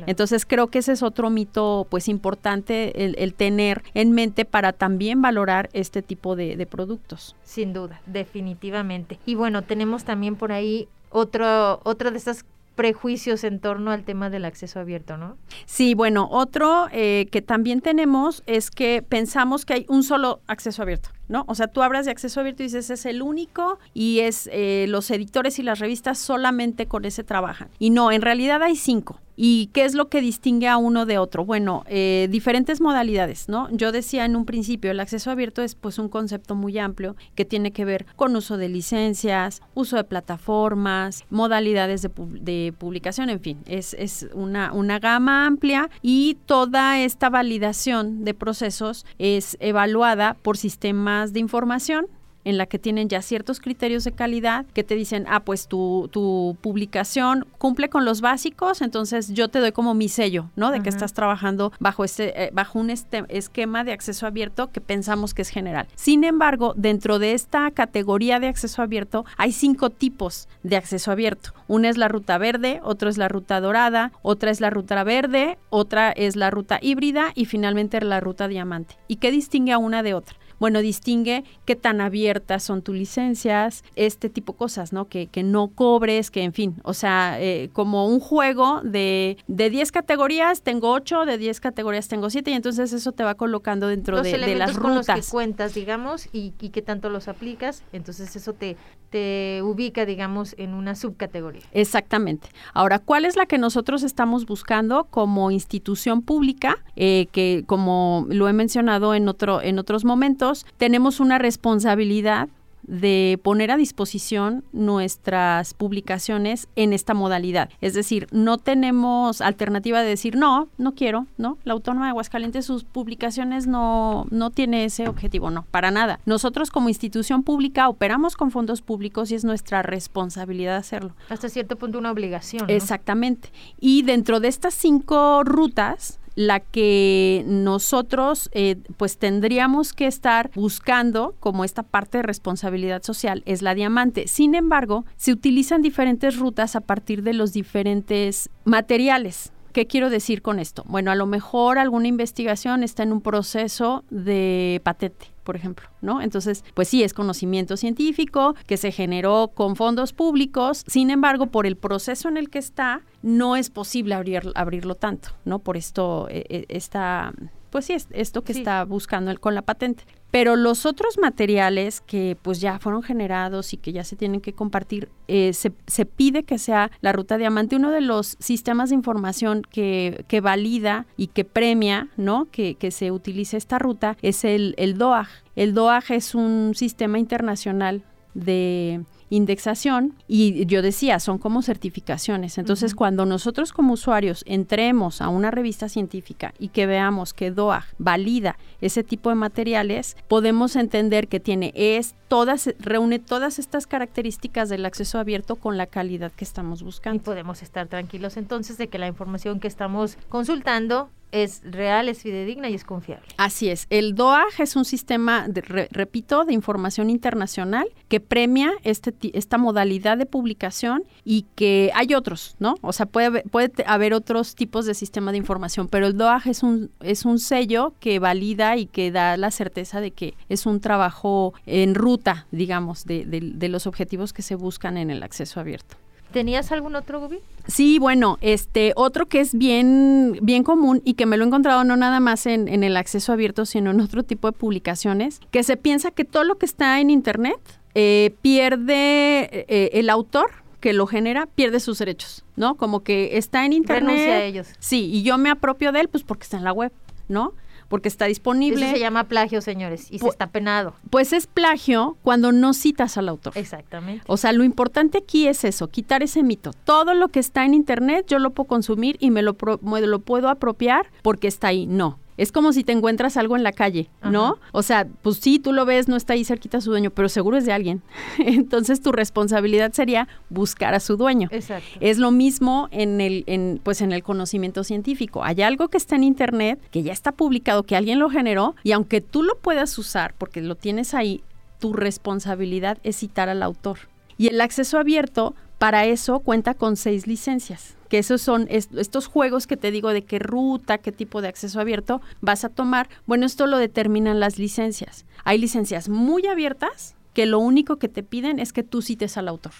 Entonces 0.06 0.46
creo 0.46 0.68
que 0.68 0.80
ese 0.80 0.94
es 0.94 1.04
otro 1.04 1.30
mito 1.30 1.67
pues 1.90 2.08
importante 2.08 3.04
el, 3.04 3.34
tener 3.34 3.84
en 3.94 4.12
mente 4.12 4.46
para 4.46 4.74
también 4.74 5.22
valorar 5.22 5.70
este 5.74 6.02
tipo 6.02 6.36
de, 6.36 6.68
productos. 6.70 7.36
Sin 7.44 7.74
duda, 7.74 8.02
definitivamente. 8.06 9.20
Y 9.26 9.36
bueno, 9.36 9.64
tenemos 9.64 10.04
también 10.04 10.36
por 10.36 10.52
ahí 10.52 10.88
otro, 11.10 11.80
otra 11.84 12.12
de 12.12 12.18
estas 12.18 12.46
prejuicios 12.76 13.44
en 13.44 13.60
torno 13.60 13.92
al 13.92 14.04
tema 14.04 14.30
del 14.30 14.46
acceso 14.46 14.80
abierto, 14.80 15.18
¿no? 15.18 15.38
Sí, 15.66 15.96
bueno, 15.96 16.28
otro 16.30 16.88
eh, 16.92 17.28
que 17.32 17.42
también 17.42 17.82
tenemos 17.82 18.44
es 18.46 18.70
que 18.70 19.02
pensamos 19.02 19.66
que 19.66 19.74
hay 19.74 19.86
un 19.90 20.04
solo 20.04 20.42
acceso 20.48 20.84
abierto. 20.84 21.10
¿no? 21.28 21.44
O 21.48 21.56
sea, 21.56 21.68
tú 21.68 21.82
hablas 21.82 22.06
de 22.06 22.12
acceso 22.12 22.40
abierto 22.40 22.64
y 22.64 22.68
dices 22.68 22.90
es 22.90 23.06
el 23.06 23.22
único 23.22 23.80
y 23.94 24.20
es 24.20 24.50
eh, 24.52 24.86
los 24.88 25.12
editores 25.12 25.60
y 25.60 25.64
las 25.64 25.80
revistas 25.80 26.18
solamente 26.18 26.88
con 26.88 27.06
ese 27.06 27.24
trabajan. 27.24 27.70
Y 27.80 27.90
no, 27.90 28.12
en 28.12 28.22
realidad 28.22 28.62
hay 28.64 28.76
cinco. 28.76 29.20
¿Y 29.40 29.68
qué 29.68 29.86
es 29.86 29.94
lo 29.94 30.10
que 30.10 30.20
distingue 30.20 30.68
a 30.68 30.78
uno 30.78 31.06
de 31.06 31.20
otro? 31.20 31.46
Bueno, 31.46 31.84
eh, 31.88 32.28
diferentes 32.32 32.82
modalidades, 32.82 33.48
¿no? 33.48 33.70
Yo 33.72 33.92
decía 33.92 34.26
en 34.26 34.36
un 34.36 34.46
principio, 34.46 34.90
el 34.90 35.00
acceso 35.00 35.30
abierto 35.30 35.62
es 35.62 35.76
pues 35.76 36.00
un 36.00 36.10
concepto 36.10 36.56
muy 36.56 36.80
amplio 36.80 37.16
que 37.36 37.46
tiene 37.46 37.72
que 37.72 37.86
ver 37.86 38.08
con 38.16 38.36
uso 38.36 38.58
de 38.58 38.68
licencias, 38.68 39.62
uso 39.76 39.96
de 39.96 40.04
plataformas, 40.04 41.24
modalidades 41.30 42.02
de, 42.02 42.10
de 42.42 42.74
publicación, 42.78 43.30
en 43.30 43.40
fin, 43.40 43.60
es, 43.68 43.96
una 44.34 45.00
gama 45.00 45.46
amplia 45.46 45.90
y 46.02 46.38
toda 46.48 47.00
esta 47.00 47.30
validación 47.30 48.26
de 48.26 48.34
procesos 48.34 49.06
es 49.20 49.56
evaluada 49.60 50.34
por 50.34 50.58
sistemas 50.58 51.34
de 51.34 51.40
información 51.40 52.08
en 52.48 52.58
la 52.58 52.66
que 52.66 52.80
tienen 52.80 53.10
ya 53.10 53.22
ciertos 53.22 53.60
criterios 53.60 54.06
de 54.06 54.14
calidad 54.14 54.66
que 54.74 54.86
te 54.86 54.96
dicen, 54.96 55.26
ah, 55.28 55.42
pues 55.42 55.68
tu, 55.68 56.10
tu 56.14 56.56
publicación 56.62 57.46
cumple 57.58 57.90
con 57.90 58.06
los 58.06 58.22
básicos, 58.22 58.82
entonces 58.82 59.34
yo 59.34 59.50
te 59.50 59.60
doy 59.60 59.74
como 59.74 59.94
mi 59.94 60.08
sello, 60.08 60.50
¿no? 60.56 60.72
De 60.72 60.82
que 60.82 60.88
estás 60.88 61.12
trabajando 61.12 61.74
bajo, 61.80 62.06
este, 62.06 62.46
eh, 62.46 62.50
bajo 62.54 62.80
un 62.80 62.90
este 62.90 63.26
esquema 63.28 63.84
de 63.84 63.92
acceso 63.92 64.26
abierto 64.26 64.72
que 64.72 64.80
pensamos 64.80 65.34
que 65.34 65.42
es 65.42 65.50
general. 65.50 65.88
Sin 65.96 66.24
embargo, 66.24 66.74
dentro 66.78 67.20
de 67.20 67.34
esta 67.34 67.70
categoría 67.72 68.40
de 68.40 68.48
acceso 68.48 68.82
abierto 68.82 69.26
hay 69.36 69.52
cinco 69.52 69.90
tipos 69.90 70.48
de 70.64 70.78
acceso 70.78 71.12
abierto. 71.12 71.54
Una 71.68 71.90
es 71.90 71.98
la 71.98 72.08
ruta 72.08 72.38
verde, 72.38 72.80
otra 72.82 73.10
es 73.10 73.18
la 73.18 73.28
ruta 73.28 73.60
dorada, 73.60 74.14
otra 74.22 74.52
es 74.52 74.62
la 74.62 74.70
ruta 74.70 75.04
verde, 75.04 75.58
otra 75.70 76.14
es 76.14 76.38
la 76.38 76.50
ruta 76.50 76.80
híbrida 76.82 77.32
y 77.36 77.44
finalmente 77.44 78.00
la 78.00 78.22
ruta 78.22 78.48
diamante. 78.48 78.96
¿Y 79.10 79.18
qué 79.18 79.32
distingue 79.32 79.74
a 79.74 79.78
una 79.78 80.02
de 80.02 80.14
otra? 80.14 80.38
Bueno, 80.60 80.82
distingue 80.82 81.44
qué 81.66 81.76
tan 81.76 82.02
abiertas 82.02 82.64
son 82.64 82.82
tus 82.82 82.96
licencias, 82.96 83.84
este 83.96 84.30
tipo 84.30 84.54
de 84.54 84.58
cosas, 84.58 84.94
¿no? 84.94 85.06
Que, 85.06 85.28
que 85.28 85.44
no 85.44 85.70
cobres, 85.70 86.32
que 86.32 86.44
en 86.44 86.54
fin, 86.54 86.76
o 86.84 86.94
sea, 86.94 87.38
eh, 87.40 87.70
como 87.74 88.08
un 88.08 88.20
juego 88.20 88.82
de, 88.84 89.38
de 89.48 89.70
10 89.70 89.92
categorías 89.92 90.62
tengo 90.62 90.92
8, 90.92 91.26
de 91.26 91.38
10 91.38 91.60
categorías 91.60 92.08
tengo 92.08 92.30
7 92.30 92.52
y 92.52 92.54
entonces 92.54 92.94
eso 92.94 93.12
te 93.12 93.24
va 93.24 93.36
colocando 93.36 93.88
dentro 93.88 94.22
de, 94.22 94.38
de, 94.38 94.56
las 94.56 94.76
rutas. 94.76 95.08
Los 95.08 95.26
que 95.26 95.32
cuentas, 95.32 95.74
digamos, 95.74 96.28
y, 96.34 96.54
y 96.60 96.70
qué 96.70 96.82
tanto 96.82 97.10
los 97.10 97.28
aplicas, 97.28 97.84
entonces 97.92 98.36
eso 98.36 98.54
te, 98.54 98.78
te 99.10 99.62
ubica, 99.64 100.06
digamos, 100.06 100.56
en 100.58 100.74
una 100.74 100.96
subcategoría. 100.96 101.62
Exactamente. 101.72 102.50
Ahora, 102.74 103.00
¿cuál 103.00 103.26
es 103.26 103.36
la 103.36 103.46
que 103.46 103.58
nosotros 103.58 104.04
estamos 104.04 104.46
buscando 104.46 105.06
como 105.06 105.52
institución 105.52 106.22
pública? 106.22 106.78
Eh, 106.96 107.28
que 107.32 107.64
como 107.66 108.26
lo 108.30 108.48
he 108.50 108.54
mencionado 108.54 109.14
en, 109.14 109.28
otro, 109.28 109.62
en 109.62 109.80
otros 109.80 110.04
momentos, 110.04 110.47
tenemos 110.78 111.20
una 111.20 111.38
responsabilidad 111.38 112.50
de 112.88 113.40
poner 113.44 113.70
a 113.70 113.78
disposición 113.78 114.64
nuestras 114.72 115.74
publicaciones 115.74 116.70
en 116.76 116.94
esta 116.94 117.14
modalidad. 117.14 117.70
Es 117.82 117.94
decir, 117.94 118.28
no 118.32 118.58
tenemos 118.58 119.42
alternativa 119.42 120.02
de 120.02 120.10
decir, 120.10 120.38
no, 120.38 120.70
no 120.78 120.96
quiero, 120.96 121.28
¿no? 121.38 121.58
La 121.66 121.74
Autónoma 121.74 122.06
de 122.06 122.12
Aguascalientes, 122.12 122.66
sus 122.66 122.86
publicaciones 122.86 123.68
no, 123.68 124.26
no 124.32 124.52
tiene 124.52 124.86
ese 124.86 125.10
objetivo, 125.10 125.52
no, 125.52 125.66
para 125.70 125.92
nada. 125.92 126.20
Nosotros 126.26 126.72
como 126.72 126.88
institución 126.88 127.44
pública 127.44 127.90
operamos 127.90 128.38
con 128.38 128.52
fondos 128.52 128.82
públicos 128.82 129.32
y 129.32 129.36
es 129.36 129.44
nuestra 129.44 129.84
responsabilidad 129.84 130.78
hacerlo. 130.78 131.14
Hasta 131.30 131.50
cierto 131.50 131.76
punto 131.76 132.00
una 132.00 132.12
obligación. 132.12 132.70
Exactamente. 132.70 133.50
Y 133.82 134.04
dentro 134.04 134.40
de 134.40 134.48
estas 134.48 134.74
cinco 134.74 135.44
rutas, 135.44 136.20
la 136.38 136.60
que 136.60 137.44
nosotros 137.48 138.50
eh, 138.54 138.76
pues 138.96 139.18
tendríamos 139.18 139.92
que 139.94 140.06
estar 140.06 140.52
buscando 140.54 141.34
como 141.40 141.64
esta 141.64 141.82
parte 141.82 142.20
de 142.20 142.24
responsabilidad 142.24 143.02
social 143.02 143.42
es 143.48 143.64
la 143.64 143.74
diamante. 143.74 144.28
Sin 144.28 144.54
embargo, 144.54 145.04
se 145.16 145.32
utilizan 145.32 145.82
diferentes 145.82 146.38
rutas 146.38 146.76
a 146.76 146.82
partir 146.82 147.24
de 147.24 147.34
los 147.34 147.54
diferentes 147.54 148.52
materiales 148.66 149.52
¿Qué 149.78 149.86
quiero 149.86 150.10
decir 150.10 150.42
con 150.42 150.58
esto? 150.58 150.84
Bueno, 150.88 151.12
a 151.12 151.16
lo 151.16 151.28
mejor 151.28 151.78
alguna 151.78 152.08
investigación 152.08 152.82
está 152.82 153.04
en 153.04 153.12
un 153.12 153.22
proceso 153.22 154.04
de 154.10 154.82
patente 154.84 155.28
por 155.48 155.56
ejemplo, 155.56 155.88
¿no? 156.02 156.22
Entonces, 156.22 156.66
pues 156.74 156.90
sí, 156.90 157.04
es 157.04 157.14
conocimiento 157.14 157.78
científico 157.78 158.54
que 158.66 158.76
se 158.76 158.92
generó 158.92 159.52
con 159.56 159.78
fondos 159.78 160.12
públicos, 160.12 160.84
sin 160.88 161.10
embargo, 161.10 161.48
por 161.48 161.66
el 161.66 161.78
proceso 161.78 162.28
en 162.28 162.36
el 162.36 162.50
que 162.50 162.60
está, 162.60 163.00
no 163.22 163.56
es 163.56 163.70
posible 163.70 164.14
abrir, 164.14 164.52
abrirlo 164.56 164.96
tanto, 164.96 165.30
¿no? 165.46 165.60
Por 165.60 165.78
esto, 165.78 166.28
eh, 166.30 166.66
está, 166.68 167.34
pues 167.70 167.86
sí, 167.86 167.94
es 167.94 168.10
esto 168.12 168.42
que 168.42 168.52
está 168.52 168.84
buscando 168.84 169.32
él 169.32 169.40
con 169.40 169.56
la 169.56 169.62
patente. 169.62 170.04
Pero 170.30 170.56
los 170.56 170.86
otros 170.86 171.18
materiales 171.18 172.02
que 172.02 172.38
pues 172.42 172.60
ya 172.60 172.80
fueron 172.80 173.02
generados 173.02 173.74
y 173.74 173.78
que 173.78 173.94
ya 173.94 174.04
se 174.04 174.16
tienen 174.16 174.42
que 174.42 174.54
compartir, 174.54 175.10
eh, 175.28 175.54
se, 175.54 175.72
se, 175.88 176.06
pide 176.06 176.44
que 176.44 176.58
sea 176.58 176.92
la 177.02 177.14
ruta 177.14 177.38
diamante. 177.38 177.78
Uno 177.78 177.92
de 177.92 178.02
los 178.02 178.36
sistemas 178.40 178.90
de 178.90 178.96
información 178.96 179.62
que, 179.62 180.26
que 180.28 180.42
valida 180.42 181.06
y 181.16 181.28
que 181.28 181.46
premia, 181.46 182.10
¿no? 182.18 182.48
Que, 182.52 182.76
que 182.76 182.92
se 182.92 183.12
utilice 183.12 183.58
esta 183.58 183.80
ruta 183.80 184.18
es 184.22 184.44
el, 184.44 184.76
el 184.78 184.98
DOAG. 184.98 185.28
El 185.56 185.74
DOAG 185.74 186.12
es 186.12 186.36
un 186.36 186.74
sistema 186.76 187.20
internacional 187.20 188.04
de 188.34 189.02
indexación 189.30 190.14
y 190.28 190.66
yo 190.66 190.82
decía, 190.82 191.20
son 191.20 191.38
como 191.38 191.62
certificaciones. 191.62 192.58
Entonces, 192.58 192.92
uh 192.92 192.96
-huh. 192.96 192.98
cuando 192.98 193.26
nosotros 193.26 193.74
como 193.74 193.94
usuarios 193.94 194.44
entremos 194.48 195.22
a 195.22 195.30
una 195.30 195.52
revista 195.52 195.90
científica 195.90 196.54
y 196.60 196.70
que 196.70 196.86
veamos 196.86 197.34
que 197.34 197.52
DOAG 197.52 197.86
valida 197.98 198.58
ese 198.82 199.04
tipo 199.04 199.30
de 199.30 199.36
materiales, 199.36 200.16
podemos 200.28 200.76
entender 200.76 201.28
que 201.28 201.40
tiene 201.40 201.74
es 201.76 202.16
todas 202.28 202.70
reúne 202.80 203.20
todas 203.20 203.60
estas 203.60 203.88
características 203.88 204.70
del 204.70 204.86
acceso 204.86 205.20
abierto 205.20 205.56
con 205.56 205.78
la 205.78 205.88
calidad 205.88 206.32
que 206.32 206.44
estamos 206.44 206.84
buscando. 206.84 207.18
Y 207.18 207.20
podemos 207.20 207.64
estar 207.64 207.88
tranquilos 207.88 208.38
entonces 208.38 208.78
de 208.78 208.88
que 208.88 208.98
la 208.98 209.08
información 209.08 209.60
que 209.60 209.68
estamos 209.68 210.18
consultando 210.30 211.10
es 211.32 211.62
real, 211.64 212.10
es 212.10 212.20
fidedigna 212.20 212.70
y 212.70 212.74
es 212.74 212.84
confiable. 212.84 213.26
Así 213.38 213.70
es. 213.70 213.86
El 213.90 214.16
DOAG 214.16 214.60
es 214.60 214.76
un 214.76 214.86
sistema, 214.86 215.48
de, 215.48 215.62
re, 215.62 215.88
repito, 215.92 216.46
de 216.46 216.54
información 216.54 217.10
internacional 217.10 217.88
que 218.08 218.20
premia 218.20 218.72
este, 218.84 219.14
esta 219.34 219.58
modalidad 219.58 220.18
de 220.18 220.26
publicación 220.26 221.04
y 221.24 221.46
que 221.56 221.92
hay 221.94 222.14
otros, 222.14 222.56
¿no? 222.60 222.76
O 222.82 222.94
sea, 222.94 223.06
puede 223.06 223.28
haber, 223.28 223.44
puede 223.44 223.72
haber 223.86 224.14
otros 224.14 224.56
tipos 224.56 224.86
de 224.86 224.94
sistema 224.94 225.32
de 225.32 225.38
información, 225.38 225.88
pero 225.88 226.08
el 226.08 226.18
DOAG 226.18 226.48
es 226.48 226.64
un, 226.64 226.92
es 227.02 227.26
un 227.26 227.40
sello 227.40 227.94
que 228.00 228.20
valida 228.20 228.78
y 228.78 228.86
que 228.86 229.12
da 229.12 229.38
la 229.38 229.52
certeza 229.52 230.02
de 230.02 230.12
que 230.12 230.34
es 230.50 230.66
un 230.66 230.80
trabajo 230.80 231.54
en 231.66 231.96
ruta, 231.96 232.48
digamos, 232.52 233.06
de, 233.06 233.26
de 233.26 233.70
los 233.70 233.88
objetivos 233.88 234.34
que 234.34 234.42
se 234.42 234.56
buscan 234.56 234.98
en 234.98 235.10
el 235.10 235.24
acceso 235.24 235.60
abierto. 235.60 235.98
¿Tenías 236.32 236.72
algún 236.72 236.96
otro, 236.96 237.20
Gubi? 237.20 237.40
Sí, 237.68 238.00
bueno, 238.00 238.38
este 238.42 238.94
otro 238.96 239.28
que 239.28 239.40
es 239.40 239.54
bien, 239.54 240.38
bien 240.42 240.64
común 240.64 241.02
y 241.04 241.16
que 241.16 241.26
me 241.26 241.38
lo 241.38 241.44
he 241.44 241.48
encontrado 241.48 241.84
no 241.84 241.98
nada 241.98 242.20
más 242.20 242.46
en, 242.46 242.68
en, 242.68 242.84
el 242.84 242.96
acceso 242.96 243.34
abierto, 243.34 243.66
sino 243.66 243.92
en 243.92 244.00
otro 244.00 244.24
tipo 244.24 244.48
de 244.48 244.54
publicaciones, 244.54 245.42
que 245.52 245.64
se 245.64 245.78
piensa 245.78 246.12
que 246.12 246.26
todo 246.26 246.44
lo 246.44 246.58
que 246.58 246.66
está 246.66 247.00
en 247.00 247.10
Internet 247.10 247.60
eh, 248.00 248.36
pierde 248.42 249.66
eh, 249.68 249.90
el 249.94 250.10
autor 250.10 250.52
que 250.80 250.94
lo 250.94 251.08
genera, 251.08 251.48
pierde 251.48 251.80
sus 251.80 251.98
derechos, 251.98 252.46
¿no? 252.56 252.76
Como 252.76 253.02
que 253.02 253.38
está 253.38 253.66
en 253.66 253.74
Internet. 253.74 254.10
Renuncia 254.10 254.34
a 254.36 254.44
ellos. 254.44 254.68
Sí, 254.80 255.10
y 255.12 255.24
yo 255.24 255.38
me 255.40 255.50
apropio 255.50 255.92
de 255.92 256.02
él, 256.02 256.08
pues 256.08 256.24
porque 256.24 256.44
está 256.44 256.58
en 256.58 256.64
la 256.64 256.74
web, 256.74 256.92
¿no? 257.28 257.54
Porque 257.88 258.08
está 258.08 258.26
disponible. 258.26 258.86
Eso 258.86 258.94
se 258.96 259.00
llama 259.00 259.26
plagio, 259.26 259.62
señores, 259.62 260.08
y 260.12 260.20
se 260.20 260.28
está 260.28 260.48
penado. 260.48 260.94
Pues 261.10 261.34
es 261.34 261.48
plagio 261.48 262.18
cuando 262.24 262.52
no 262.52 262.74
citas 262.74 263.18
al 263.18 263.30
autor. 263.30 263.54
Exactamente. 263.56 264.24
O 264.28 264.38
sea, 264.38 264.54
lo 264.54 264.64
importante 264.64 265.20
aquí 265.20 265.48
es 265.48 265.64
eso, 265.64 265.88
quitar 265.88 266.24
ese 266.24 266.44
mito. 266.44 266.72
Todo 266.84 267.14
lo 267.14 267.30
que 267.30 267.40
está 267.40 267.66
en 267.66 267.74
internet 267.74 268.26
yo 268.28 268.40
lo 268.40 268.52
puedo 268.52 268.68
consumir 268.68 269.18
y 269.20 269.32
me 269.32 269.42
lo, 269.42 269.56
me 269.82 270.02
lo 270.02 270.20
puedo 270.20 270.50
apropiar 270.50 271.08
porque 271.22 271.48
está 271.48 271.68
ahí. 271.68 271.88
No, 271.88 272.20
es 272.38 272.52
como 272.52 272.72
si 272.72 272.84
te 272.84 272.92
encuentras 272.92 273.36
algo 273.36 273.56
en 273.56 273.64
la 273.64 273.72
calle, 273.72 274.10
¿no? 274.24 274.46
Ajá. 274.46 274.56
O 274.72 274.84
sea, 274.84 275.08
pues 275.22 275.38
sí, 275.38 275.60
tú 275.60 275.74
lo 275.74 275.86
ves, 275.86 276.08
no 276.08 276.16
está 276.16 276.34
ahí 276.34 276.46
cerquita 276.46 276.80
su 276.82 276.92
dueño, 276.92 277.10
pero 277.10 277.30
seguro 277.30 277.58
es 277.58 277.66
de 277.66 277.74
alguien. 277.74 278.02
Entonces 278.38 279.02
tu 279.02 279.12
responsabilidad 279.12 279.92
sería 279.94 280.28
buscar 280.50 280.94
a 280.94 281.00
su 281.00 281.18
dueño. 281.18 281.50
Exacto. 281.52 281.88
Es 282.00 282.20
lo 282.20 282.32
mismo 282.32 282.88
en 282.92 283.20
el, 283.22 283.44
en, 283.48 283.82
pues 283.84 284.02
en 284.02 284.12
el 284.12 284.24
conocimiento 284.24 284.84
científico. 284.84 285.44
Hay 285.44 285.62
algo 285.62 285.90
que 285.90 285.98
está 285.98 286.16
en 286.16 286.24
internet, 286.24 286.80
que 286.92 287.04
ya 287.04 287.14
está 287.14 287.32
publicado, 287.32 287.84
que 287.84 287.96
alguien 287.96 288.20
lo 288.20 288.30
generó, 288.30 288.76
y 288.84 288.92
aunque 288.92 289.22
tú 289.22 289.44
lo 289.44 289.56
puedas 289.56 289.98
usar, 289.98 290.34
porque 290.38 290.62
lo 290.62 290.76
tienes 290.76 291.14
ahí, 291.14 291.44
tu 291.80 291.94
responsabilidad 291.94 293.00
es 293.04 293.18
citar 293.18 293.50
al 293.50 293.64
autor. 293.64 294.00
Y 294.38 294.48
el 294.48 294.62
acceso 294.62 295.00
abierto, 295.00 295.56
para 295.80 296.06
eso 296.06 296.40
cuenta 296.40 296.74
con 296.76 296.96
seis 296.96 297.28
licencias 297.28 297.97
que 298.10 298.20
esos 298.20 298.42
son 298.42 298.68
est 298.70 298.94
estos 298.98 299.28
juegos 299.28 299.68
que 299.68 299.78
te 299.78 299.92
digo 299.92 300.10
de 300.10 300.24
qué 300.24 300.40
ruta, 300.40 300.98
qué 300.98 301.12
tipo 301.12 301.42
de 301.42 301.48
acceso 301.48 301.80
abierto 301.80 302.22
vas 302.42 302.64
a 302.64 302.70
tomar. 302.70 303.10
Bueno, 303.26 303.46
esto 303.46 303.68
lo 303.68 303.78
determinan 303.78 304.40
las 304.40 304.58
licencias. 304.58 305.26
Hay 305.44 305.58
licencias 305.58 306.10
muy 306.10 306.46
abiertas 306.48 307.16
que 307.34 307.46
lo 307.46 307.60
único 307.60 307.98
que 307.98 308.08
te 308.08 308.24
piden 308.24 308.60
es 308.60 308.74
que 308.74 308.84
tú 308.84 309.02
cites 309.02 309.38
al 309.38 309.48
autor. 309.48 309.74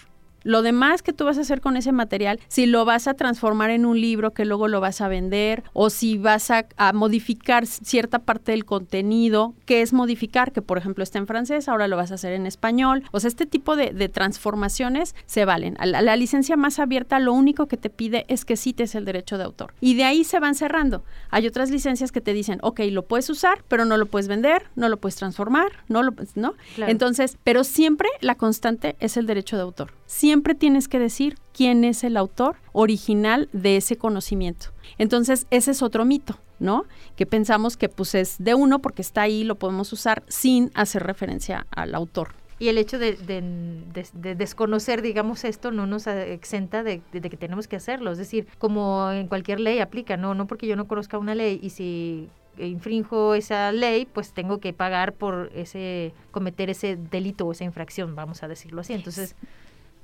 Lo 0.48 0.62
demás 0.62 1.02
que 1.02 1.12
tú 1.12 1.26
vas 1.26 1.36
a 1.36 1.42
hacer 1.42 1.60
con 1.60 1.76
ese 1.76 1.92
material, 1.92 2.40
si 2.48 2.64
lo 2.64 2.86
vas 2.86 3.06
a 3.06 3.12
transformar 3.12 3.68
en 3.68 3.84
un 3.84 4.00
libro 4.00 4.32
que 4.32 4.46
luego 4.46 4.66
lo 4.66 4.80
vas 4.80 5.02
a 5.02 5.08
vender 5.08 5.62
o 5.74 5.90
si 5.90 6.16
vas 6.16 6.50
a, 6.50 6.64
a, 6.78 6.94
modificar 6.94 7.66
cierta 7.66 8.20
parte 8.20 8.52
del 8.52 8.64
contenido, 8.64 9.52
que 9.66 9.82
es 9.82 9.92
modificar, 9.92 10.52
que 10.52 10.62
por 10.62 10.78
ejemplo 10.78 11.04
está 11.04 11.18
en 11.18 11.26
francés, 11.26 11.68
ahora 11.68 11.86
lo 11.86 11.98
vas 11.98 12.12
a 12.12 12.14
hacer 12.14 12.32
en 12.32 12.46
español. 12.46 13.04
O 13.12 13.20
sea, 13.20 13.28
este 13.28 13.44
tipo 13.44 13.76
de, 13.76 13.90
de 13.90 14.08
transformaciones 14.08 15.14
se 15.26 15.44
valen. 15.44 15.76
A 15.80 15.84
la, 15.84 16.16
licencia 16.16 16.56
más 16.56 16.78
abierta 16.78 17.20
lo 17.20 17.34
único 17.34 17.66
que 17.66 17.76
te 17.76 17.90
pide 17.90 18.24
es 18.28 18.46
que 18.46 18.56
cites 18.56 18.94
el 18.94 19.04
derecho 19.04 19.36
de 19.36 19.44
autor. 19.44 19.74
Y 19.82 19.96
de 19.96 20.04
ahí 20.04 20.24
se 20.24 20.40
van 20.40 20.54
cerrando. 20.54 21.02
Hay 21.28 21.46
otras 21.46 21.70
licencias 21.70 22.10
que 22.10 22.22
te 22.22 22.32
dicen, 22.32 22.58
ok, 22.62 22.80
lo 22.90 23.02
puedes 23.02 23.28
usar, 23.28 23.62
pero 23.68 23.84
no 23.84 23.98
lo 23.98 24.06
puedes 24.06 24.28
vender, 24.28 24.62
no 24.76 24.88
lo 24.88 24.96
puedes 24.96 25.16
transformar, 25.16 25.72
no 25.88 26.02
lo 26.02 26.14
¿no? 26.36 26.54
Claro. 26.74 26.90
Entonces, 26.90 27.36
pero 27.44 27.64
siempre 27.64 28.08
la 28.22 28.34
constante 28.34 28.96
es 28.98 29.18
el 29.18 29.26
derecho 29.26 29.56
de 29.56 29.62
autor. 29.62 29.92
Siempre 30.06 30.37
tienes 30.54 30.88
que 30.88 30.98
decir 30.98 31.36
quién 31.52 31.84
es 31.84 32.04
el 32.04 32.16
autor 32.16 32.56
original 32.72 33.48
de 33.52 33.76
ese 33.76 33.96
conocimiento. 33.96 34.68
Entonces, 34.98 35.46
ese 35.50 35.72
es 35.72 35.82
otro 35.82 36.04
mito, 36.04 36.38
¿no? 36.58 36.84
Que 37.16 37.26
pensamos 37.26 37.76
que 37.76 37.88
pues 37.88 38.14
es 38.14 38.36
de 38.38 38.54
uno 38.54 38.80
porque 38.80 39.02
está 39.02 39.22
ahí, 39.22 39.44
lo 39.44 39.56
podemos 39.56 39.92
usar 39.92 40.22
sin 40.28 40.70
hacer 40.74 41.02
referencia 41.04 41.66
al 41.70 41.94
autor. 41.94 42.34
Y 42.60 42.68
el 42.68 42.78
hecho 42.78 42.98
de, 42.98 43.12
de, 43.12 43.40
de, 43.40 44.06
de, 44.14 44.34
desconocer, 44.34 45.00
digamos, 45.00 45.44
esto 45.44 45.70
no 45.70 45.86
nos 45.86 46.08
exenta 46.08 46.82
de, 46.82 47.00
que 47.12 47.36
tenemos 47.36 47.68
que 47.68 47.76
hacerlo. 47.76 48.10
Es 48.10 48.18
decir, 48.18 48.48
como 48.58 49.12
en 49.12 49.28
cualquier 49.28 49.60
ley 49.60 49.78
aplica, 49.78 50.16
no, 50.16 50.34
no 50.34 50.46
porque 50.48 50.66
yo 50.66 50.74
no 50.74 50.88
conozca 50.88 51.18
una 51.18 51.36
ley 51.36 51.60
y 51.62 51.70
si 51.70 52.28
infrinjo 52.58 53.34
esa 53.34 53.70
ley, 53.70 54.06
pues 54.06 54.32
tengo 54.32 54.58
que 54.58 54.72
pagar 54.72 55.12
por 55.12 55.52
ese 55.54 56.12
cometer 56.32 56.68
ese 56.70 56.96
delito 56.96 57.46
o 57.46 57.52
esa 57.52 57.62
infracción, 57.62 58.16
vamos 58.16 58.42
a 58.42 58.48
decirlo 58.48 58.80
así. 58.80 58.92
Entonces, 58.92 59.36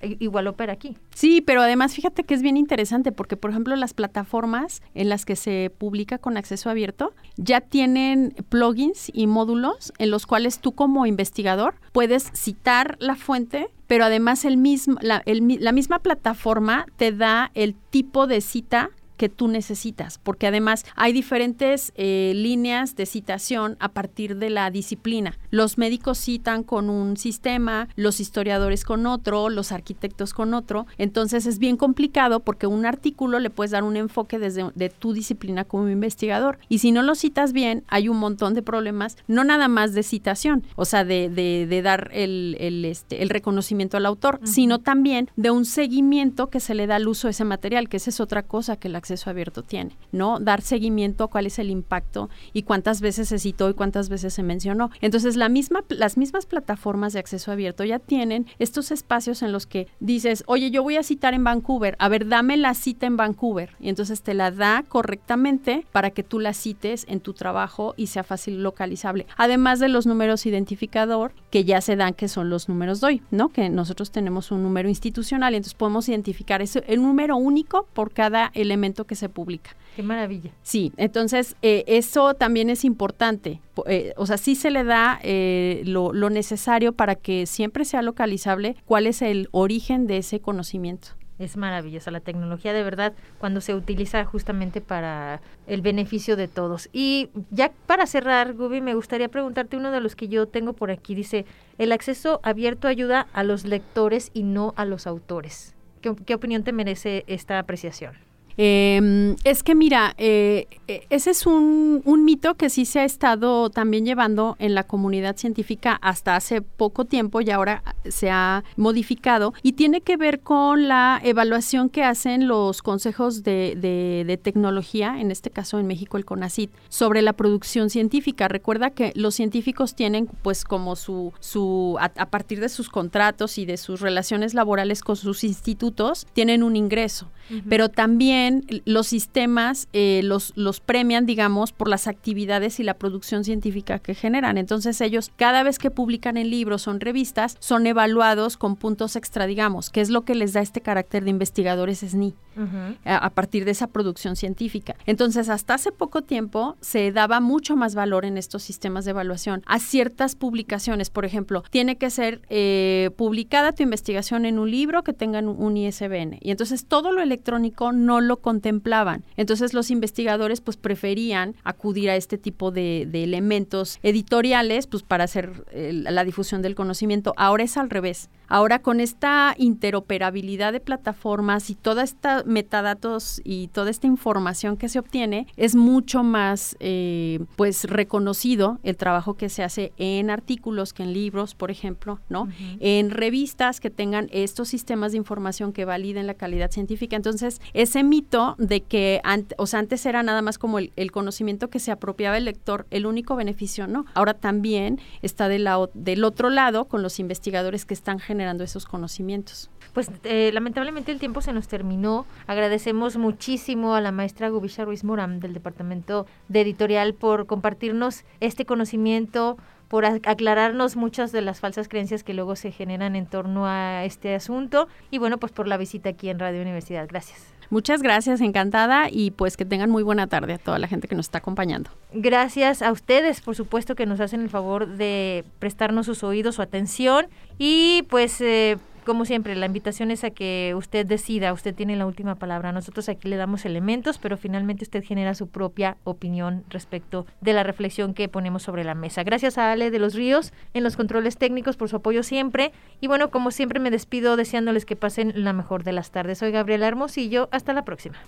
igual 0.03 0.47
opera 0.47 0.73
aquí. 0.73 0.97
Sí, 1.15 1.41
pero 1.41 1.63
además 1.63 1.95
fíjate 1.95 2.25
que 2.25 2.35
es 2.35 2.43
bien 2.43 2.57
interesante 2.57 3.13
porque, 3.13 3.37
por 3.37 3.51
ejemplo, 3.51 3.77
las 3.77 3.95
plataformas 3.95 4.83
en 4.95 5.09
las 5.09 5.25
que 5.25 5.37
se 5.37 5.71
publica 5.77 6.19
con 6.19 6.37
acceso 6.37 6.71
abierto 6.71 7.15
ya 7.37 7.61
tienen 7.61 8.35
plugins 8.49 9.11
y 9.13 9.27
módulos 9.27 9.93
en 9.99 10.11
los 10.11 10.27
cuales 10.27 10.59
tú 10.59 10.73
como 10.73 11.07
investigador 11.07 11.75
puedes 11.93 12.31
citar 12.35 12.97
la 13.01 13.17
fuente 13.17 13.69
pero 13.87 14.07
además 14.07 14.45
el 14.45 14.57
mismo, 14.57 14.97
la, 15.03 15.23
el, 15.27 15.59
la 15.61 15.73
misma 15.73 15.99
plataforma 15.99 16.87
te 16.97 17.13
da 17.13 17.51
el 17.55 17.75
tipo 17.75 18.27
de 18.27 18.41
cita 18.41 18.91
que 19.17 19.29
tú 19.29 19.49
necesitas, 19.49 20.19
porque 20.19 20.47
además 20.47 20.85
hay 20.97 21.13
diferentes 21.13 21.93
eh, 21.97 22.33
líneas 22.35 22.97
de 22.97 23.07
citación 23.07 23.77
a 23.81 23.89
partir 23.91 24.37
de 24.37 24.51
la 24.51 24.71
disciplina. 24.71 25.39
Los 25.51 25.79
médicos 25.79 26.19
citan 26.19 26.63
con 26.63 26.91
un 26.91 27.17
sistema, 27.17 27.89
los 27.97 28.21
historiadores 28.21 28.85
con 28.85 29.07
otro, 29.07 29.49
los 29.51 29.73
arquitectos 29.73 30.35
con 30.35 30.55
otro, 30.55 30.87
entonces 30.99 31.47
es 31.47 31.59
bien 31.59 31.77
complicado 31.77 32.41
porque 32.41 32.67
un 32.67 32.87
artículo 32.87 33.39
le 33.39 33.51
puedes 33.51 33.71
dar 33.71 33.85
un 33.85 33.97
enfoque 33.97 34.39
desde 34.39 34.65
de 34.75 34.89
tu 34.89 35.13
disciplina 35.13 35.65
como 35.65 35.89
investigador 35.89 36.59
y 36.69 36.79
si 36.79 36.93
no 36.93 37.03
lo 37.03 37.15
citas 37.15 37.53
bien 37.53 37.85
hay 37.89 38.09
un 38.09 38.19
montón 38.19 38.55
de 38.55 38.63
problemas, 38.63 39.17
no 39.27 39.45
nada 39.45 39.69
más 39.69 39.95
de 39.95 40.03
citación, 40.03 40.65
o 40.77 40.85
sea, 40.85 41.05
de, 41.05 41.29
de, 41.29 41.67
de 41.69 41.83
dar 41.83 42.11
el, 42.13 42.57
el, 42.61 42.85
este, 42.85 43.23
el, 43.23 43.31
reconocimiento 43.31 43.97
al 43.97 44.07
autor, 44.07 44.39
uh 44.41 44.45
-huh. 44.45 44.47
sino 44.47 44.79
también 44.79 45.29
de 45.37 45.51
un 45.51 45.65
seguimiento 45.65 46.49
que 46.49 46.61
se 46.61 46.75
le 46.75 46.87
da 46.87 46.97
al 46.97 47.09
uso 47.09 47.27
de 47.29 47.33
ese 47.33 47.45
material, 47.45 47.89
que 47.89 47.97
esa 47.97 48.11
es 48.11 48.21
otra 48.21 48.43
cosa 48.43 48.77
que 48.77 48.89
la 48.89 48.99
acceso 49.05 49.29
abierto 49.29 49.63
tiene, 49.63 49.97
¿no? 50.13 50.41
Dar 50.41 50.63
seguimiento 50.63 51.25
a 51.25 51.29
cuál 51.29 51.47
es 51.47 51.59
el 51.59 51.71
impacto 51.71 52.31
y 52.55 52.63
cuántas 52.63 53.03
veces 53.03 53.29
se 53.29 53.39
citó 53.39 53.69
y 53.69 53.75
cuántas 53.75 54.09
veces 54.09 54.33
se 54.33 54.43
mencionó. 54.43 54.91
Entonces, 55.03 55.37
la 55.37 55.51
misma, 55.51 55.85
las 55.91 56.17
mismas 56.17 56.47
plataformas 56.47 57.13
de 57.13 57.19
acceso 57.19 57.53
abierto 57.53 57.85
ya 57.85 57.99
tienen 57.99 58.47
estos 58.59 58.91
espacios 58.91 59.43
en 59.43 59.53
los 59.53 59.67
que 59.67 59.89
dices, 60.01 60.43
oye, 60.47 60.71
yo 60.71 60.83
voy 60.83 60.97
a 60.97 61.03
citar 61.03 61.35
en 61.35 61.45
Vancouver, 61.45 61.97
a 61.99 62.09
ver, 62.09 62.27
dame 62.29 62.57
la 62.57 62.73
cita 62.73 63.07
en 63.07 63.19
Vancouver. 63.19 63.77
Y 63.79 63.91
entonces 63.91 64.23
te 64.23 64.33
la 64.33 64.51
da 64.51 64.85
correctamente 64.89 65.87
para 65.93 66.11
que 66.11 66.23
tú 66.23 66.41
la 66.41 66.55
cites 66.55 67.05
en 67.09 67.21
tu 67.21 67.35
trabajo 67.35 67.95
y 67.97 68.07
sea 68.07 68.25
fácil 68.25 68.63
localizable. 68.63 69.27
Además 69.37 69.81
de 69.81 69.89
los 69.89 70.07
números 70.07 70.47
identificador 70.47 71.33
que 71.51 71.65
ya 71.65 71.81
se 71.81 71.97
dan, 71.97 72.15
que 72.15 72.29
son 72.29 72.49
los 72.49 72.69
números 72.69 73.01
DOI, 73.01 73.23
¿no? 73.31 73.51
Que 73.51 73.69
nosotros 73.69 74.11
tenemos 74.11 74.51
un 74.51 74.63
número 74.63 74.89
institucional 74.89 75.53
y 75.53 75.57
entonces 75.57 75.75
podemos 75.75 76.09
identificar 76.09 76.63
ese, 76.63 76.85
el 76.87 77.03
número 77.03 77.37
único 77.37 77.87
por 77.93 78.13
cada 78.13 78.51
elemento 78.55 78.94
que 79.03 79.17
se 79.17 79.29
publica. 79.29 79.75
Qué 79.97 80.05
maravilla. 80.05 80.53
Sí, 80.63 80.93
entonces 80.97 81.57
eh, 81.63 81.83
eso 81.89 82.35
también 82.35 82.71
es 82.71 82.85
importante. 82.85 83.61
Eh, 83.87 84.15
o 84.17 84.27
sea, 84.27 84.39
sí 84.39 84.55
se 84.55 84.71
le 84.71 84.85
da 84.85 85.19
eh, 85.25 85.83
lo, 85.85 86.13
lo 86.13 86.31
necesario 86.31 86.93
para 86.93 87.17
que 87.17 87.47
siempre 87.47 87.85
sea 87.85 88.03
localizable 88.03 88.77
cuál 88.85 89.09
es 89.09 89.23
el 89.23 89.49
origen 89.51 90.07
de 90.07 90.19
ese 90.19 90.39
conocimiento. 90.39 91.09
Es 91.39 91.57
maravillosa 91.57 92.13
la 92.13 92.21
tecnología, 92.21 92.73
de 92.73 92.85
verdad, 92.85 93.13
cuando 93.39 93.61
se 93.61 93.75
utiliza 93.75 94.25
justamente 94.25 94.81
para 94.81 95.41
el 95.67 95.83
beneficio 95.83 96.37
de 96.37 96.47
todos. 96.47 96.89
Y 96.93 97.29
ya 97.51 97.73
para 97.87 98.07
cerrar, 98.07 98.55
Gubi, 98.55 98.81
me 98.81 98.95
gustaría 98.95 99.29
preguntarte 99.29 99.77
uno 99.77 99.91
de 99.91 100.01
los 100.01 100.15
que 100.15 100.29
yo 100.29 100.47
tengo 100.47 100.75
por 100.75 100.93
aquí. 100.93 101.17
Dice, 101.17 101.45
el 101.79 101.91
acceso 101.91 102.39
abierto 102.45 102.87
ayuda 102.87 103.27
a 103.33 103.43
los 103.43 103.65
lectores 103.65 104.31
y 104.33 104.45
no 104.45 104.75
a 104.77 104.85
los 104.85 105.09
autores. 105.09 105.75
¿Qué, 106.01 106.15
qué 106.25 106.35
opinión 106.35 106.63
te 106.63 106.73
merece 106.73 107.25
esta 107.27 107.59
apreciación? 107.59 108.15
Eh, 108.57 109.35
es 109.45 109.63
que 109.63 109.75
mira, 109.75 110.15
eh, 110.17 110.67
eh, 110.87 111.07
ese 111.11 111.31
es 111.31 111.47
un, 111.47 112.03
un, 112.05 112.25
mito 112.25 112.55
que 112.55 112.71
sí 112.71 112.85
se 112.85 113.01
ha 113.01 113.05
estado 113.05 113.69
también 113.71 114.05
llevando 114.05 114.57
en 114.61 114.75
la 114.75 114.85
comunidad 114.85 115.37
científica 115.37 115.99
hasta 116.01 116.37
hace 116.37 116.63
poco 116.63 117.05
tiempo 117.05 117.41
y 117.41 117.51
ahora 117.51 117.83
se 118.09 118.31
ha 118.31 118.63
modificado 118.77 119.55
y 119.63 119.73
tiene 119.73 120.03
que 120.03 120.17
ver 120.17 120.41
con 120.41 120.89
la 120.89 121.21
evaluación 121.25 121.89
que 121.89 122.05
hacen 122.05 122.47
los 122.47 122.83
consejos 122.83 123.43
de, 123.43 123.77
de, 123.77 124.25
de 124.27 124.37
tecnología, 124.37 125.21
en 125.21 125.31
este 125.31 125.51
caso 125.51 125.79
en 125.79 125.87
México 125.87 126.17
el 126.17 126.25
CONACIT, 126.25 126.71
sobre 126.89 127.23
la 127.23 127.33
producción 127.33 127.91
científica. 127.91 128.47
Recuerda 128.47 128.91
que 128.91 129.13
los 129.17 129.35
científicos 129.35 129.95
tienen 129.95 130.29
pues 130.43 130.65
como 130.65 130.95
su, 130.97 131.33
su 131.41 131.97
a, 131.99 132.13
a 132.17 132.27
partir 132.27 132.61
de 132.61 132.69
sus 132.69 132.89
contratos 132.89 133.59
y 133.59 133.67
de 133.67 133.79
sus 133.79 134.01
relaciones 134.01 134.55
laborales 134.55 135.03
con 135.03 135.17
sus 135.17 135.43
institutos, 135.43 136.27
tienen 136.35 136.63
un 136.63 136.77
ingreso, 136.77 137.31
uh 137.51 137.55
-huh. 137.55 137.63
pero 137.69 137.89
también 137.89 138.44
los 138.85 139.07
sistemas 139.07 139.89
eh, 139.93 140.21
los, 140.25 140.53
los 140.57 140.81
premian, 140.81 141.27
digamos, 141.27 141.73
por 141.73 141.89
las 141.89 142.07
actividades 142.07 142.81
y 142.81 142.83
la 142.83 142.95
producción 142.95 143.45
científica 143.45 143.99
que 143.99 144.15
generan. 144.15 144.59
Entonces 144.59 145.01
ellos, 145.01 145.31
cada 145.37 145.63
vez 145.63 145.79
que 145.79 145.91
publican 145.91 146.37
en 146.37 146.51
libros 146.51 146.87
o 146.89 146.91
en 146.91 147.01
revistas, 147.01 147.57
son 147.61 147.87
evaluados 147.87 148.57
con 148.57 148.77
puntos 148.77 149.17
extra, 149.17 149.47
digamos, 149.47 149.91
que 149.91 150.01
es 150.01 150.11
lo 150.11 150.23
que 150.23 150.35
les 150.35 150.53
da 150.53 150.61
este 150.61 150.81
carácter 150.81 151.25
de 151.25 151.31
investigadores 151.31 152.01
SNI. 152.01 152.35
Uh 152.57 152.61
-huh. 152.61 152.97
a, 153.05 153.17
a, 153.17 153.31
partir 153.31 153.65
de 153.65 153.73
esa 153.73 153.89
producción 153.89 154.37
científica. 154.37 154.95
Entonces, 155.07 155.49
hasta 155.49 155.75
hace 155.75 155.91
poco 155.91 156.23
tiempo 156.23 156.77
se 156.81 157.11
daba 157.11 157.41
mucho 157.41 157.75
más 157.75 157.97
valor 157.97 158.25
en 158.25 158.39
estos 158.39 158.63
sistemas 158.63 159.05
de 159.05 159.11
evaluación 159.11 159.65
a 159.67 159.81
ciertas 159.81 160.37
publicaciones. 160.37 161.11
Por 161.11 161.25
ejemplo, 161.25 161.65
tiene 161.71 161.99
que 161.99 162.11
ser 162.11 162.43
eh, 162.51 163.11
publicada 163.17 163.73
tu 163.73 163.83
investigación 163.83 164.45
en 164.45 164.61
un 164.61 164.71
libro 164.71 165.03
que 165.03 165.13
tenga 165.13 165.41
un 165.41 165.77
ISBN. 165.77 166.39
Y 166.41 166.51
entonces 166.51 166.87
todo 166.87 167.11
lo 167.11 167.23
electrónico 167.23 167.93
no 167.93 168.21
lo 168.21 168.34
contemplaban. 168.41 169.25
Entonces 169.37 169.75
los 169.75 169.91
investigadores 169.91 170.61
pues 170.61 170.77
preferían 170.77 171.55
acudir 171.65 172.11
a 172.11 172.17
este 172.17 172.39
tipo 172.39 172.71
de, 172.71 173.07
de 173.11 173.25
elementos 173.25 173.99
editoriales 174.03 174.87
pues 174.87 175.03
para 175.03 175.25
hacer 175.25 175.65
la 175.73 176.25
difusión 176.25 176.63
del 176.63 176.75
conocimiento. 176.75 177.35
Ahora 177.37 177.65
es 177.65 177.77
al 177.77 177.91
revés. 177.91 178.29
Ahora 178.49 178.81
con 178.81 179.01
esta 179.01 179.55
interoperabilidad 179.59 180.73
de 180.73 180.81
plataformas 180.81 181.71
y 181.71 181.75
toda 181.75 182.03
esta 182.03 182.43
metadatos 182.45 183.41
y 183.45 183.69
toda 183.69 183.91
esta 183.91 184.07
información 184.07 184.77
que 184.77 184.89
se 184.89 184.99
obtiene, 184.99 185.47
es 185.57 185.75
mucho 185.75 186.23
más 186.23 186.77
eh, 186.81 187.41
pues 187.57 187.85
reconocido 187.85 188.79
el 188.83 188.97
trabajo 188.97 189.35
que 189.35 189.49
se 189.49 189.63
hace 189.63 189.93
en 189.97 190.31
artículos 190.31 190.93
que 190.93 191.03
en 191.03 191.13
libros, 191.13 191.55
por 191.55 191.71
ejemplo, 191.71 192.21
¿no? 192.29 192.43
Uh 192.43 192.47
-huh. 192.47 192.77
En 192.81 193.11
revistas 193.11 193.81
que 193.81 193.91
tengan 193.91 194.29
estos 194.33 194.69
sistemas 194.69 195.13
de 195.13 195.19
información 195.19 195.73
que 195.73 195.85
validen 195.85 196.27
la 196.27 196.35
calidad 196.35 196.71
científica. 196.71 197.17
Entonces, 197.17 197.61
ese 197.73 198.03
mito 198.03 198.55
de 198.59 198.81
que 198.81 199.21
ante, 199.25 199.55
o 199.59 199.67
sea, 199.67 199.81
antes 199.81 200.05
era 200.07 200.23
nada 200.23 200.43
más 200.43 200.59
como 200.59 200.79
el, 200.79 200.93
el, 200.97 201.11
conocimiento 201.13 201.69
que 201.71 201.79
se 201.79 201.93
apropiaba 201.93 202.37
el 202.37 202.45
lector, 202.45 202.87
el 202.91 203.07
único 203.07 203.37
beneficio, 203.37 203.87
¿no? 203.87 204.07
Ahora 204.15 204.35
también 204.35 205.01
está 205.23 205.49
de 205.49 205.59
la, 205.59 205.79
del 205.95 206.25
otro 206.25 206.51
lado 206.51 206.87
con 206.87 207.03
los 207.03 207.21
investigadores 207.21 207.85
que 207.85 207.95
están 207.95 208.19
generando 208.35 208.65
esos 208.65 208.85
conocimientos. 208.85 209.71
Pues 209.93 210.11
eh, 210.25 210.51
lamentablemente 210.53 211.13
el 211.13 211.21
tiempo 211.21 211.41
se 211.41 211.53
nos 211.53 211.69
terminó. 211.69 212.27
Agradecemos 212.49 213.17
muchísimo 213.17 213.95
a 213.95 214.01
la 214.01 214.11
maestra 214.11 214.49
Gubisha 214.49 214.85
Ruiz 214.85 215.05
Moram 215.05 215.39
del 215.39 215.55
Departamento 215.55 216.27
de 216.49 216.63
Editorial 216.63 217.15
por 217.15 217.47
compartirnos 217.47 218.25
este 218.41 218.67
conocimiento, 218.67 219.57
por 219.87 220.05
aclararnos 220.05 220.97
muchas 220.97 221.31
de 221.31 221.43
las 221.43 221.61
falsas 221.61 221.87
creencias 221.87 222.25
que 222.25 222.35
luego 222.35 222.57
se 222.57 222.73
generan 222.73 223.15
en 223.15 223.27
torno 223.27 223.67
a 223.67 224.05
este 224.05 224.35
asunto 224.35 224.89
y 225.13 225.19
bueno, 225.19 225.39
pues 225.39 225.53
por 225.53 225.69
la 225.69 225.77
visita 225.77 226.09
aquí 226.09 226.29
en 226.29 226.41
Radio 226.41 226.61
Universidad. 226.61 227.07
Gracias. 227.09 227.54
Muchas 227.75 228.03
gracias, 228.03 228.41
encantada 228.41 229.09
y 229.11 229.33
pues 229.33 229.57
que 229.57 229.65
tengan 229.65 229.91
muy 229.91 230.05
buena 230.05 230.29
tarde 230.29 230.53
a 230.53 230.59
toda 230.59 230.79
la 230.79 230.87
gente 230.87 231.09
que 231.09 231.17
nos 231.17 231.27
está 231.27 231.39
acompañando. 231.39 231.91
Gracias 232.13 232.83
a 232.83 232.93
ustedes, 232.93 233.41
por 233.41 233.57
supuesto 233.57 233.97
que 233.97 234.07
nos 234.07 234.21
hacen 234.21 234.43
el 234.43 234.49
favor 234.49 234.87
de 234.87 235.45
prestarnos 235.59 236.07
sus 236.07 236.23
oídos, 236.23 236.55
su 236.55 236.63
atención 236.63 237.27
y 237.59 238.05
pues 238.11 238.41
eh, 238.41 238.79
como 239.05 239.25
siempre, 239.25 239.55
la 239.55 239.67
invitación 239.67 240.11
es 240.11 240.25
a 240.25 240.31
que 240.31 240.75
usted 240.77 241.07
decida, 241.07 241.53
usted 241.53 241.75
tiene 241.75 241.97
la 241.97 242.07
última 242.07 242.35
palabra. 242.35 242.73
Nosotros 242.73 243.09
aquí 243.09 243.29
le 243.29 243.37
damos 243.37 243.65
elementos, 243.65 244.19
pero 244.19 244.37
finalmente 244.37 244.85
usted 244.85 245.05
genera 245.05 245.35
su 245.35 245.49
propia 245.49 245.97
opinión 246.05 246.65
respecto 246.69 247.27
de 247.41 247.53
la 247.53 247.63
reflexión 247.63 248.15
que 248.15 248.29
ponemos 248.29 248.63
sobre 248.63 248.85
la 248.85 248.95
mesa. 248.95 249.23
Gracias 249.23 249.59
a 249.59 249.73
Ale 249.73 249.91
de 249.91 249.99
los 249.99 250.15
Ríos 250.15 250.53
en 250.73 250.83
los 250.83 250.97
controles 250.97 251.37
técnicos 251.37 251.77
por 251.77 251.89
su 251.89 251.97
apoyo 251.97 252.23
siempre. 252.23 252.73
Y 253.01 253.07
bueno, 253.07 253.31
como 253.31 253.51
siempre 253.51 253.81
me 253.81 253.91
despido 253.91 254.37
deseándoles 254.37 254.85
que 254.87 254.97
pasen 254.97 255.33
la 255.37 255.53
mejor 255.53 255.85
de 255.85 255.93
las 255.93 256.11
tardes. 256.11 256.39
Soy 256.39 256.51
Gabriela 256.51 256.89
Hermosillo, 256.89 257.49
hasta 257.53 257.73
la 257.73 257.85
próxima. 257.85 258.19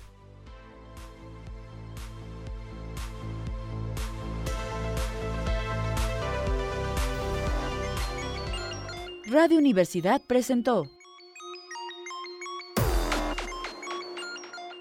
Radio 9.29 9.59
Universidad 9.59 10.23
presentó 10.25 10.87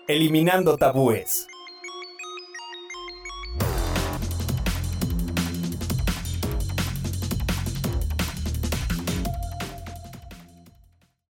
Eliminando 0.08 0.78
tabúes. 0.78 1.48